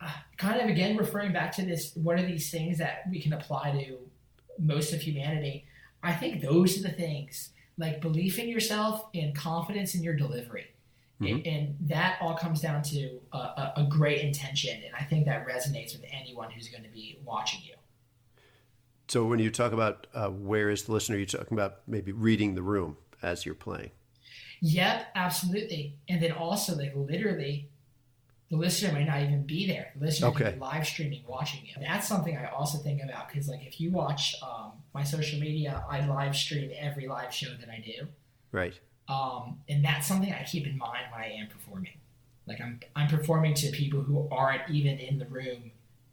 [0.00, 3.32] uh, kind of again referring back to this, what are these things that we can
[3.32, 3.98] apply to
[4.60, 5.66] most of humanity?
[6.02, 10.66] I think those are the things like belief in yourself and confidence in your delivery.
[11.20, 15.26] And, and that all comes down to a, a, a great intention, and I think
[15.26, 17.74] that resonates with anyone who's going to be watching you.
[19.06, 22.54] So, when you talk about uh, where is the listener, you're talking about maybe reading
[22.54, 23.90] the room as you're playing.
[24.62, 25.96] Yep, absolutely.
[26.08, 27.68] And then also, like, literally
[28.50, 29.92] the listener might not even be there.
[29.96, 30.56] The listener Okay.
[30.58, 31.76] live streaming, watching it.
[31.80, 35.84] That's something I also think about because, like, if you watch um, my social media,
[35.88, 38.08] I live stream every live show that I do,
[38.50, 38.78] Right.
[39.08, 41.92] um, and that's something I keep in mind when I am performing.
[42.46, 45.70] Like, I'm I'm performing to people who aren't even in the room,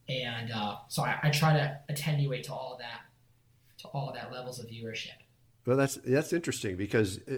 [0.08, 3.02] and uh, so I, I try to attenuate to all of that,
[3.80, 5.18] to all of that levels of viewership.
[5.66, 7.38] Well, that's that's interesting because uh,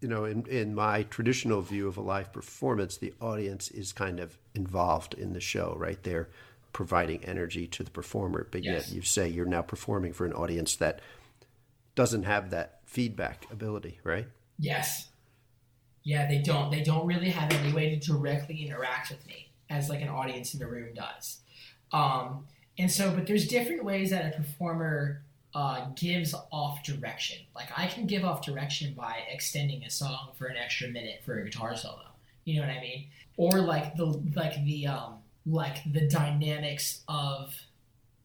[0.00, 4.20] you know, in in my traditional view of a live performance, the audience is kind
[4.20, 6.02] of involved in the show, right?
[6.02, 6.28] They're
[6.72, 8.88] providing energy to the performer, but Yes.
[8.88, 11.00] yet you say you're now performing for an audience that
[11.94, 14.28] doesn't have that feedback ability, right?
[14.58, 15.08] Yes.
[16.04, 16.70] Yeah, they don't.
[16.70, 20.54] They don't really have any way to directly interact with me as like an audience
[20.54, 21.40] in the room does.
[21.92, 22.46] Um,
[22.78, 25.22] and so, but there's different ways that a performer
[25.54, 27.38] uh, gives off direction.
[27.54, 31.38] Like I can give off direction by extending a song for an extra minute for
[31.38, 32.02] a guitar solo.
[32.44, 33.06] You know what I mean?
[33.36, 35.14] Or like the like the um
[35.46, 37.54] like the dynamics of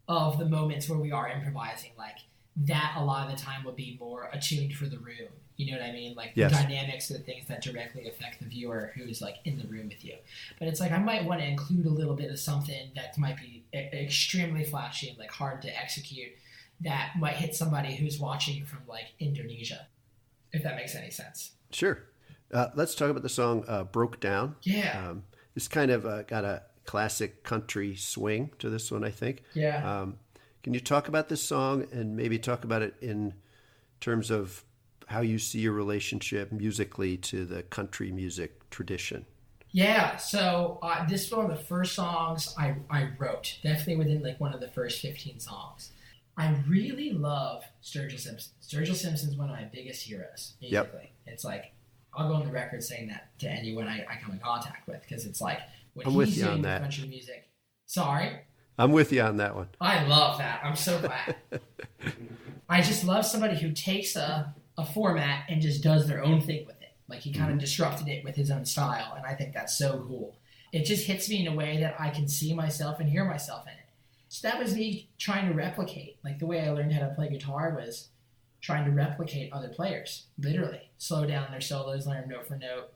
[0.08, 1.92] of the moments where we are improvising.
[1.98, 2.18] Like
[2.58, 5.30] that a lot of the time would be more attuned for the room.
[5.56, 6.16] You know what I mean?
[6.16, 6.52] Like Yes.
[6.52, 9.88] the dynamics of the things that directly affect the viewer who's like in the room
[9.88, 10.16] with you.
[10.60, 13.38] But it's like I might want to include a little bit of something that might
[13.38, 16.32] be e- extremely flashy and like hard to execute
[16.84, 19.88] that might hit somebody who's watching from like Indonesia,
[20.52, 21.52] if that makes any sense.
[21.72, 22.04] Sure.
[22.52, 25.24] Uh, let's talk about the song uh, "Broke Down." Yeah, Um,
[25.56, 29.44] it's kind of uh, got a classic country swing to this one, I think.
[29.54, 30.02] yeah.
[30.02, 30.18] Um,
[30.62, 33.34] can you talk about this song and maybe talk about it in
[34.00, 34.64] terms of
[35.08, 39.26] how you see your relationship musically to the country music tradition?
[39.72, 44.22] Yeah, so uh, this is one of the first songs I, I wrote, definitely within
[44.24, 45.92] like one of the first 15 songs.
[46.38, 48.54] I really love Sturgill Simpson.
[48.62, 51.10] Sturgill Simpson's one of my biggest heroes Yep.
[51.28, 51.74] It's like,
[52.16, 55.02] I'll go on the record saying that to anyone I, I come in contact with
[55.02, 55.60] because it's like,
[55.94, 56.82] when I'm he's doing on with that.
[56.82, 57.50] country music.
[57.86, 58.40] Sorry?
[58.78, 59.70] I'm with you on that one.
[59.80, 60.62] I love that.
[60.64, 61.36] I'm so glad.
[62.70, 66.66] I just love somebody who takes a, a format and just does their own thing
[66.66, 66.94] with it.
[67.08, 67.60] Like he kind of mm-hmm.
[67.60, 70.36] disrupted it with his own style, and I think that's so cool.
[70.72, 73.68] It just hits me in a way that I can see myself and hear myself
[73.68, 73.83] in it.
[74.34, 76.18] So that was me trying to replicate.
[76.24, 78.10] Like the way I learned how to play guitar was
[78.62, 80.90] trying to replicate other players, literally.
[80.98, 82.92] Slow down their solos, learn note for note,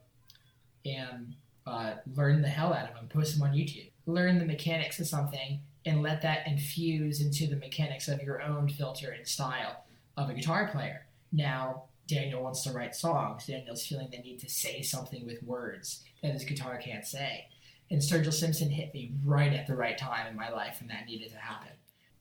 [0.84, 1.36] and
[1.68, 3.92] uh, learn the hell out of them, post them on YouTube.
[4.08, 8.68] Learn the mechanics of something and let that infuse into the mechanics of your own
[8.68, 9.84] filter and style
[10.18, 11.06] of a guitar player.
[11.32, 13.46] Now, Daniel wants to write songs.
[13.46, 17.46] Daniel's feeling the need to say something with words that his guitar can't say.
[17.90, 21.06] And Sturgill Simpson hit me right at the right time in my life when that
[21.06, 21.72] needed to happen.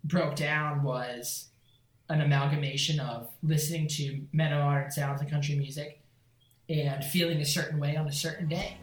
[0.04, 1.48] Broke Down was
[2.08, 6.00] an amalgamation of listening to metal modern sounds and country music
[6.68, 8.76] and feeling a certain way on a certain day.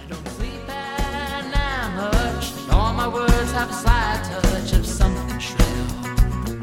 [0.00, 2.52] I don't sleep at night much.
[2.70, 5.86] All my words have a slight touch of something shrill.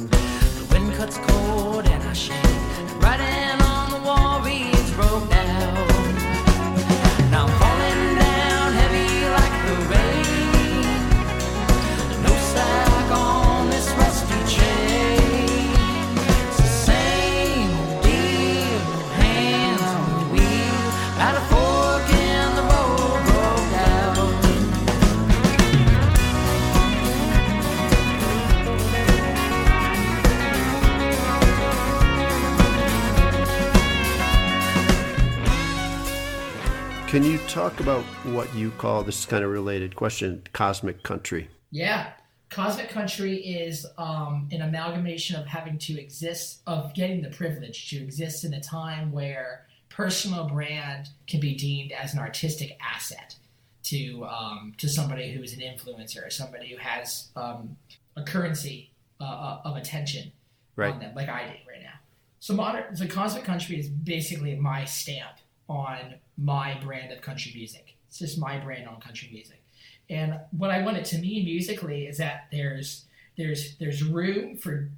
[0.02, 2.36] The wind cuts cold and I shake.
[3.02, 5.41] Writing on the wall reads broke down.
[37.82, 38.04] About
[38.36, 41.50] what you call this is kind of related question cosmic country?
[41.72, 42.12] Yeah.
[42.52, 47.98] Cosmic Country is um, an amalgamation of having to exist, of getting the privilege to
[47.98, 53.36] exist in a time where personal brand can be deemed as an artistic asset
[53.84, 57.78] to um, to somebody who's an influencer, or somebody who has um,
[58.17, 60.32] a currency uh, uh, of attention
[60.76, 60.94] Right.
[60.94, 62.00] on them, like I do right now.
[62.39, 65.38] So modern, so Cosmic Country is basically my stamp
[65.70, 67.96] on my brand of country music.
[68.08, 69.64] It's just my brand on country music.
[70.10, 73.06] And what I want it to mean musically is that there's
[73.38, 74.89] there's there's room for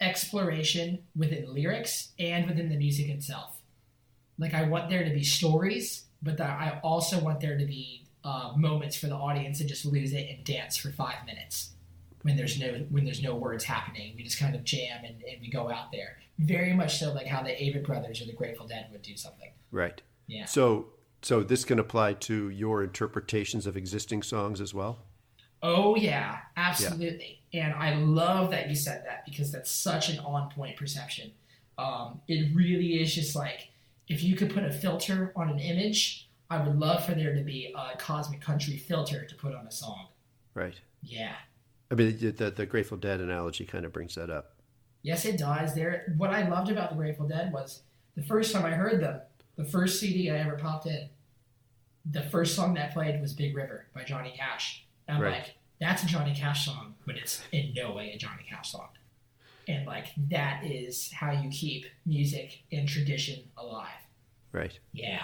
[0.00, 3.60] exploration within lyrics and within the music itself.
[4.38, 8.52] Like I want there to be stories, but I also want there to be uh,
[8.56, 11.70] moments for the audience to just lose it and dance for five minutes
[12.22, 14.14] when there's no when there's no words happening.
[14.16, 16.18] We just kind of jam and, and we go out there.
[16.38, 19.50] Very much so like how the Avett Brothers or the Grateful Dead would do something.
[19.70, 20.02] Right.
[20.28, 20.44] Yeah.
[20.44, 20.90] So
[21.22, 25.00] so this can apply to your interpretations of existing songs as well?
[25.62, 27.42] Oh yeah, absolutely.
[27.52, 31.32] And I love that you said that because that's such an on point perception.
[31.76, 33.70] Um, it really is just like
[34.08, 37.42] if you could put a filter on an image, I would love for there to
[37.42, 40.06] be a cosmic country filter to put on a song.
[40.54, 40.80] Right.
[41.02, 41.34] Yeah.
[41.90, 44.54] I mean, the, the, the Grateful Dead analogy kind of brings that up.
[45.02, 45.74] Yes, it does.
[45.74, 46.12] There.
[46.16, 47.82] What I loved about the Grateful Dead was
[48.16, 49.20] the first time I heard them,
[49.58, 51.08] the first CD I ever popped in,
[52.10, 54.86] the first song that played was Big River by Johnny Cash.
[55.06, 55.32] And I'm Right.
[55.42, 58.88] like, that's a Johnny Cash song, but it's in no way a Johnny Cash song.
[59.66, 63.90] And like that is how you keep music and tradition alive.
[64.52, 64.78] Right.
[64.92, 65.22] Yeah.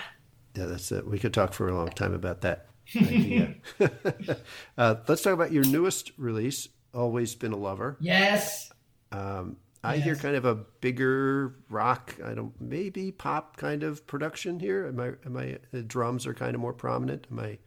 [0.55, 1.07] Yeah, that's it.
[1.07, 2.67] We could talk for a long time about that
[2.97, 3.55] idea.
[4.77, 7.97] uh, let's talk about your newest release, Always Been a Lover.
[8.01, 8.71] Yes.
[9.13, 14.59] Um, I hear kind of a bigger rock, I don't maybe pop kind of production
[14.61, 14.87] here.
[14.87, 15.13] Am I?
[15.27, 15.59] Am I?
[15.73, 17.27] The drums are kind of more prominent.
[17.31, 17.59] Am I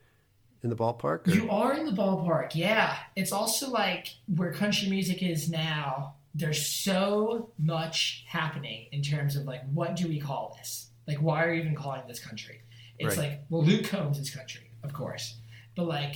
[0.64, 1.28] in the ballpark?
[1.28, 2.98] or- You are in the ballpark, yeah.
[3.16, 6.16] It's also like where country music is now.
[6.36, 10.90] There's so much happening in terms of like, what do we call this?
[11.08, 12.62] Like, why are you even calling this country?
[13.00, 13.30] It's Right.
[13.30, 15.38] like, well, Luke Combs is country, of course,
[15.76, 16.16] but like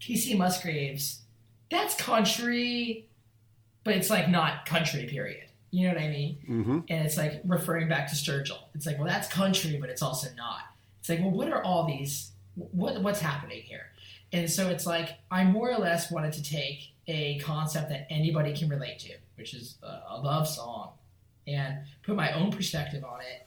[0.00, 1.22] Kacey Musgraves,
[1.70, 3.07] that's country,
[3.88, 5.06] but it's like not country.
[5.06, 5.44] Period.
[5.70, 6.38] You know what I mean?
[6.48, 6.84] Mhm.
[6.90, 8.58] and it's like referring back to Sturgill.
[8.74, 10.60] It's like, well, that's country, but it's also not.
[11.00, 12.32] It's like, well, what are all these?
[12.54, 13.86] What what's happening here?
[14.32, 18.54] And so it's like I more or less wanted to take a concept that anybody
[18.54, 20.90] can relate to, which is a, a love song,
[21.46, 23.46] and put my own perspective on it,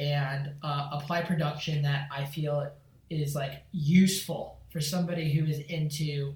[0.00, 2.70] and uh, apply production that I feel
[3.10, 6.34] is like useful for somebody who is into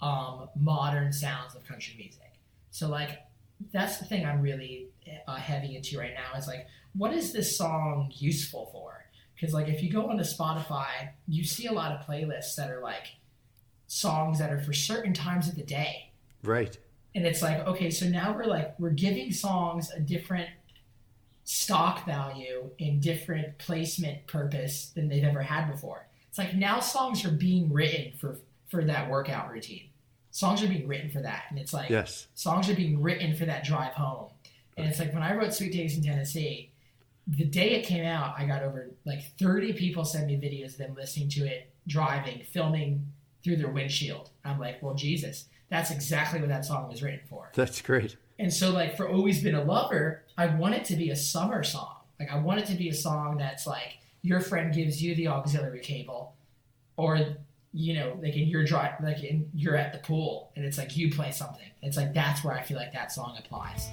[0.00, 2.25] um, modern sounds of country music.
[2.76, 3.22] So like
[3.72, 4.88] that's the thing I'm really
[5.26, 9.06] uh, heavy into right now is like, what is this song useful for?
[9.34, 12.82] Because like, if you go onto Spotify, you see a lot of playlists that are
[12.82, 13.06] like
[13.86, 16.10] songs that are for certain times of the day,
[16.42, 16.76] Right.
[17.14, 20.50] and it's like, okay, so now we're like, we're giving songs a different
[21.44, 26.08] stock value and different placement purpose than they've ever had before.
[26.28, 28.36] It's like now songs are being written for
[28.68, 29.88] for that workout routine.
[30.36, 32.26] Songs are being written for that, and it's like Yes.
[32.34, 34.28] songs are being written for that drive home.
[34.76, 36.72] And it's like when I wrote Sweet Days in Tennessee,
[37.26, 40.76] the day it came out, I got over like 30 people send me videos of
[40.76, 43.10] them listening to it, driving, filming
[43.42, 44.28] through their windshield.
[44.44, 47.50] I'm like, well, Jesus, that's exactly what that song was written for.
[47.54, 48.18] That's great.
[48.38, 51.62] And so, like, for Always Been a Lover, I want it to be a summer
[51.64, 51.96] song.
[52.20, 55.28] Like, I want it to be a song that's like your friend gives you the
[55.28, 56.34] auxiliary cable,
[56.98, 57.36] or
[57.76, 60.96] you know, like in your drive, like in you're at the pool, and it's like
[60.96, 61.68] you play something.
[61.82, 63.88] It's like that's where I feel like that song applies.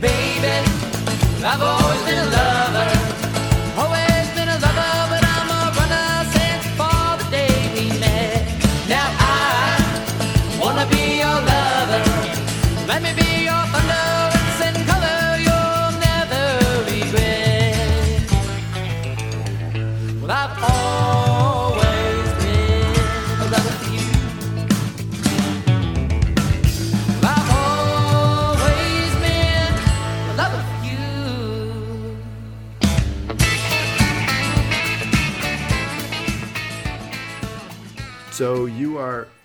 [0.00, 0.48] Baby,
[1.44, 2.30] I've always been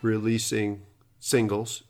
[0.01, 0.81] releasing
[1.19, 1.83] singles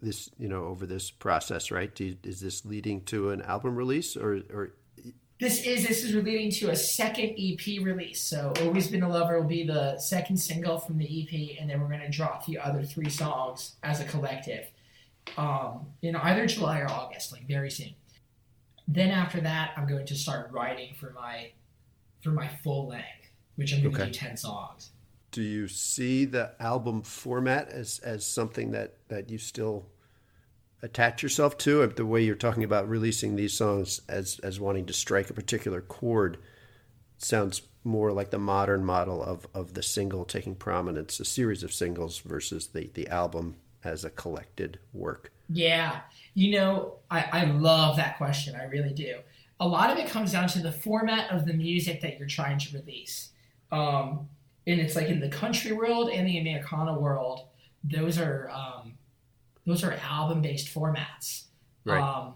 [0.00, 1.98] this, you know, over this process, right?
[1.98, 4.74] You, is this leading to an album release or, or
[5.40, 8.20] This is this is leading to a second EP release.
[8.20, 11.80] So Always Been a Lover will be the second single from the EP, and then
[11.80, 14.66] we're gonna drop the other three songs as a collective
[15.36, 17.94] um, in either July or August, like very soon.
[18.86, 21.50] Then after that, I'm going to start writing for my
[22.22, 23.04] for my full length,
[23.56, 24.10] which I'm going to Okay.
[24.12, 24.90] do ten songs.
[25.30, 29.86] Do you see the album format as, as something that, that you still
[30.82, 31.86] attach yourself to?
[31.86, 35.80] The way you're talking about releasing these songs as, as wanting to strike a particular
[35.80, 36.38] chord
[37.18, 41.72] sounds more like the modern model of, of the single taking prominence, a series of
[41.72, 45.32] singles versus the, the album as a collected work.
[45.48, 46.00] Yeah.
[46.34, 48.54] You know, I, I love that question.
[48.54, 49.18] I really do.
[49.60, 52.58] A lot of it comes down to the format of the music that you're trying
[52.58, 53.30] to release.
[53.72, 54.28] Um,
[54.68, 57.48] and it's like in the country world and the Americana world,
[57.82, 58.98] those are um,
[59.66, 61.44] those are album based formats.
[61.84, 62.00] Right.
[62.00, 62.34] Um,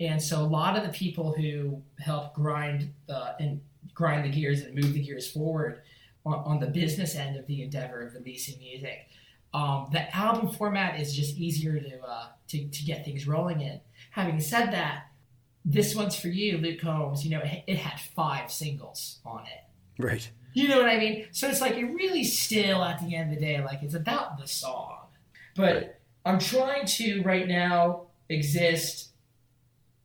[0.00, 3.60] and so a lot of the people who help grind the and
[3.92, 5.82] grind the gears and move the gears forward
[6.24, 9.08] on, on the business end of the endeavor of releasing music,
[9.52, 13.78] um, the album format is just easier to, uh, to to get things rolling in.
[14.12, 15.08] Having said that,
[15.66, 17.24] this one's for you, Luke Combs.
[17.24, 20.02] You know, it, it had five singles on it.
[20.02, 20.30] Right.
[20.54, 21.26] You know what I mean?
[21.32, 24.38] So it's like it really still at the end of the day, like it's about
[24.38, 24.98] the song.
[25.54, 26.00] But.
[26.26, 29.10] I'm trying to right now exist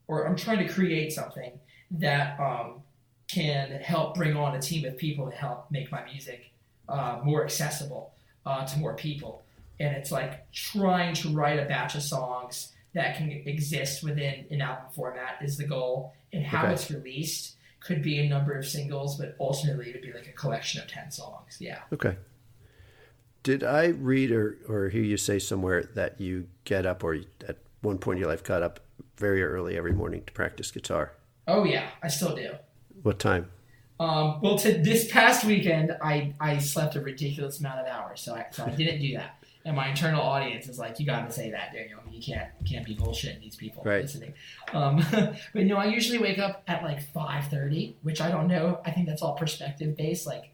[0.05, 1.53] or I'm trying to create something
[1.91, 2.81] that um,
[3.29, 6.51] can help bring on a team of people to help make my music
[6.89, 8.11] uh, more accessible
[8.45, 9.43] uh, to more people.
[9.79, 14.59] And it's like trying to write a batch of songs that can exist within an
[14.59, 16.73] album format is the goal, and how Okay.
[16.73, 20.81] it's released could be a number of singles, but ultimately it'd be like a collection
[20.81, 21.57] of ten songs.
[21.59, 21.79] Yeah.
[21.93, 22.17] Okay.
[23.43, 27.17] Did I read or, or hear you say somewhere that you get up or
[27.47, 28.81] at one point in your life got up
[29.17, 31.13] very early every morning to practice guitar?
[31.47, 32.51] Oh yeah, I still do.
[33.01, 33.49] What time?
[33.99, 38.33] Um, well, to this past weekend, I, I slept a ridiculous amount of hours, so
[38.33, 39.35] I, so I didn't do that.
[39.65, 41.99] And my internal audience is like, "You got to say that, Daniel.
[42.09, 44.01] You can't can't be bullshitting these people Right.
[44.03, 44.33] listening."
[44.73, 45.05] Um,
[45.53, 48.79] but no, I usually wake up at like five thirty, which I don't know.
[48.85, 50.25] I think that's all perspective based.
[50.25, 50.51] Like,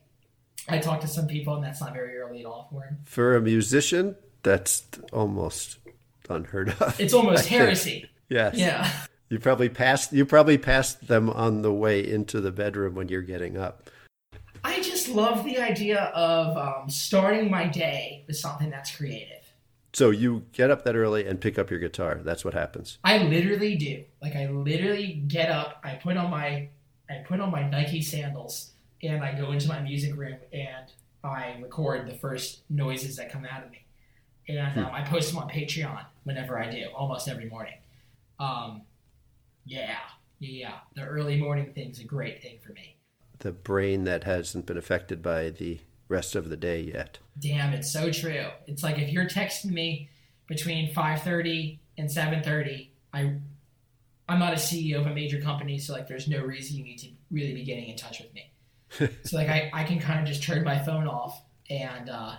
[0.68, 2.98] I talk to some people, and that's not very early at all for.
[3.06, 4.84] For a musician, that's
[5.14, 5.78] almost
[6.28, 7.00] unheard of.
[7.00, 7.62] It's almost I think.
[7.62, 8.10] heresy.
[8.28, 8.56] Yes.
[8.58, 8.90] Yeah.
[9.30, 13.22] You probably passed you probably passed them on the way into the bedroom when you're
[13.22, 13.90] getting up.
[14.64, 19.44] I just love the idea of um, starting my day with something that's creative.
[19.94, 22.20] So you get up that early and pick up your guitar.
[22.24, 22.98] That's what happens.
[23.04, 24.04] I literally do.
[24.22, 26.70] Like I literally get up, I put on my
[27.10, 28.72] I put on my Nike sandals
[29.02, 30.92] and I go into my music room and
[31.24, 33.86] I record the first noises that come out of me.
[34.48, 37.76] And um, I post them on Patreon whenever I do, almost every morning.
[38.40, 38.84] Um,
[39.66, 39.98] yeah,
[40.40, 42.96] yeah, the early morning thing's a great thing for me.
[43.40, 47.20] The brain that hasn't been affected by the rest of the day yet.
[47.38, 48.48] Damn, it's so true.
[48.68, 50.10] It's like if you're texting me
[50.48, 53.38] between 5:30 and 7:30, I
[54.28, 57.00] I'm not a CEO of a major company, so like there's no reason you need
[57.00, 58.52] to really be getting in touch with me.
[59.24, 62.36] so like I, I can kind of just turn my phone off and uh,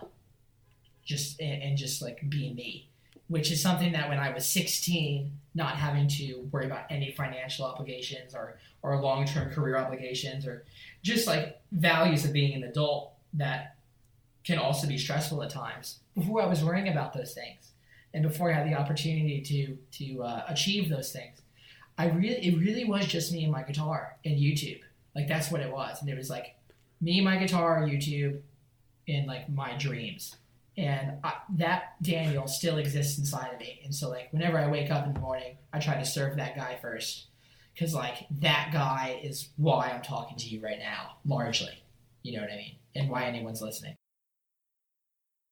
[1.05, 2.91] just and, and just like be me,
[3.29, 7.65] which is something that when I was 16, not having to worry about any financial
[7.65, 10.65] obligations or or long term career obligations or
[11.03, 13.77] just like values of being an adult that
[14.45, 16.01] can also be stressful at times.
[16.15, 17.73] Before I was worrying about those things,
[18.15, 21.41] and before I had the opportunity to to uh, achieve those things,
[21.99, 24.81] I really it really was just me and my guitar and YouTube.
[25.15, 26.55] Like that's what it was, and it was like
[27.01, 28.41] me, my guitar, YouTube,
[29.09, 30.37] and like my dreams.
[30.79, 33.81] And I, that Daniel still exists inside of me.
[33.85, 36.55] And so like whenever I wake up in the morning, I try to serve that
[36.55, 37.29] guy first,
[37.73, 41.83] because like that guy is why I'm talking to you right now, largely.
[42.23, 42.77] You know what I mean?
[42.95, 43.95] And why anyone's listening.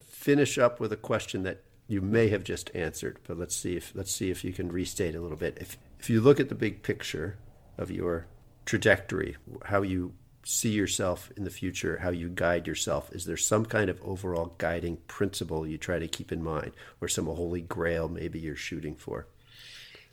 [0.05, 3.93] Finish up with a question that you may have just answered, but let's see if
[3.95, 5.59] let's see if you can restate a little bit.
[5.61, 7.37] If if you look at the big picture
[7.77, 8.27] of your
[8.64, 10.14] trajectory, how you
[10.45, 14.55] see yourself in the future, how you guide yourself, is there some kind of overall
[14.59, 18.95] guiding principle you try to keep in mind, or some holy grail maybe you're shooting
[18.95, 19.26] for?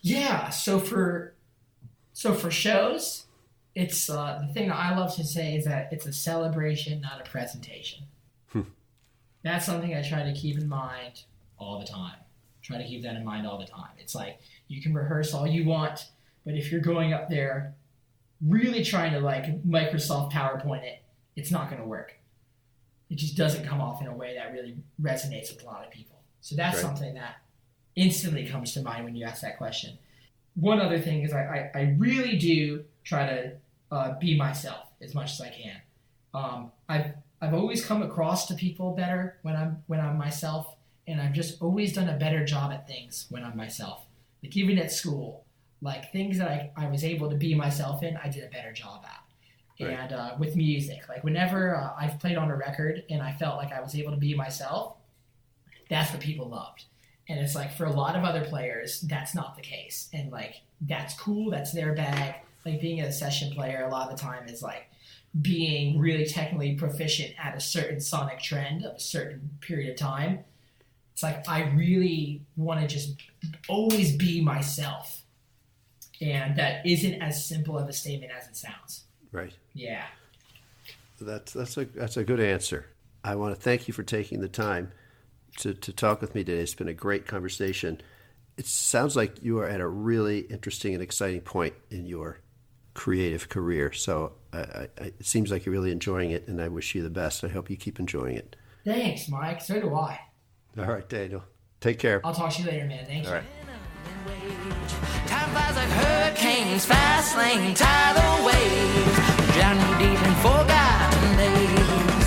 [0.02, 0.50] Yeah.
[0.50, 1.34] So for
[2.14, 3.26] so for shows,
[3.76, 7.22] it's uh, the thing that I love to say is that it's a celebration, not
[7.26, 8.06] a presentation.
[9.44, 11.24] That's something I try to keep in mind
[11.58, 12.16] all the time.
[12.62, 13.90] Try to keep that in mind all the time.
[13.98, 16.10] It's like you can rehearse all you want,
[16.46, 17.74] but if you're going up there
[18.46, 21.04] really trying to like Microsoft PowerPoint it,
[21.36, 22.14] it's not going to work.
[23.10, 25.92] It just doesn't come off in a way that really resonates with a lot of
[25.92, 26.22] people.
[26.42, 26.82] So that's Right.
[26.82, 27.36] something that
[27.96, 29.98] instantly comes to mind when you ask that question.
[30.56, 33.52] One other thing is I, I, I really do try to
[33.92, 35.82] uh, be myself as much as I can.
[36.34, 40.76] Um, I've I've always come across to people better when I'm when I'm myself,
[41.08, 44.06] and I've just always done a better job at things when I'm myself.
[44.44, 45.41] Like even at school,
[45.82, 48.72] like things that I, I was able to be myself in, I did a better
[48.72, 49.18] job at.
[49.84, 49.98] Right.
[49.98, 53.58] And uh, with music, like whenever uh, I've played on a record and I felt
[53.58, 54.98] like I was able to be myself,
[55.90, 56.86] that's what people loved.
[57.28, 60.10] And it's like for a lot of other players, that's not the case.
[60.14, 62.36] And like that's cool, that's their bag.
[62.66, 64.88] Like being a session player, a lot of the time is like
[65.42, 70.40] being really technically proficient at a certain sonic trend of a certain period of time.
[71.14, 73.16] It's like I really want to just
[73.68, 75.21] always be myself.
[76.22, 79.06] And that isn't as simple of a statement as it sounds.
[79.32, 79.54] Right.
[79.74, 80.06] Yeah.
[81.20, 82.88] That's that's a that's a good answer.
[83.24, 84.92] I want to thank you for taking the time
[85.58, 86.62] to, to talk with me today.
[86.62, 88.02] It's been a great conversation.
[88.58, 92.40] It sounds like you are at a really interesting and exciting point in your
[92.94, 93.92] creative career.
[93.94, 97.10] So I, I, it seems like you're really enjoying it, and I wish you the
[97.10, 97.44] best.
[97.44, 98.56] I hope you keep enjoying it.
[98.84, 99.62] Thanks, Mike.
[99.62, 100.20] So do I.
[100.78, 101.44] All right, Daniel.
[101.80, 102.22] Take care.
[102.26, 103.06] I'll talk to you later, man.
[103.06, 103.28] Thanks.
[103.28, 103.44] All right.
[105.28, 109.16] Time flies like hurricanes, fast lane, tidal waves,
[109.54, 112.26] drowning deep in forgotten days.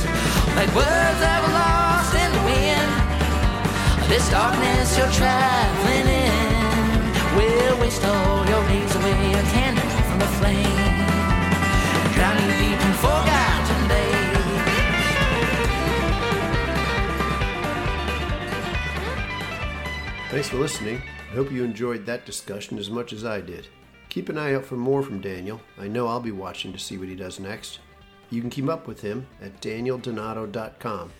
[0.56, 2.90] Like words that were lost in the wind,
[4.08, 6.54] this darkness you're traveling in
[7.36, 10.98] will waste all your days away, a candle from the flame,
[12.14, 14.14] drowning deep in forgotten days.
[20.30, 21.02] Thanks for listening.
[21.34, 23.66] I hope you enjoyed that discussion as much as I did.
[24.08, 25.60] Keep an eye out for more from Daniel.
[25.76, 27.80] I know I'll be watching to see what he does next.
[28.30, 31.12] You can keep up with him at danieldonato.com.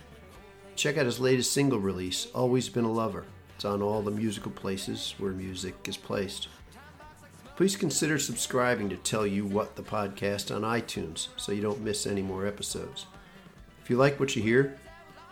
[0.76, 3.24] Check out his latest single release, Always Been a Lover.
[3.56, 6.46] It's on all the musical places where music is placed.
[7.56, 12.06] Please consider subscribing to Tell You What the podcast on iTunes so you don't miss
[12.06, 13.06] any more episodes.
[13.82, 14.78] If you like what you hear,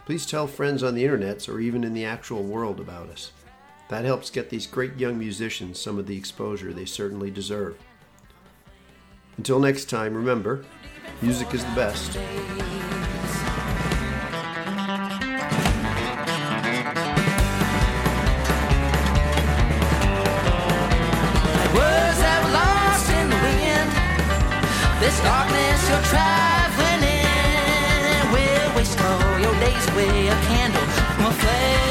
[0.07, 3.31] please tell friends on the internets or even in the actual world about us.
[3.93, 7.77] That helps get these great young musicians some of the exposure they certainly deserve.
[9.37, 10.65] Until next time, remember,
[11.21, 12.15] music is the best.
[25.01, 30.29] This darkness you're traveling in will waste all your days away.
[30.29, 31.82] A candle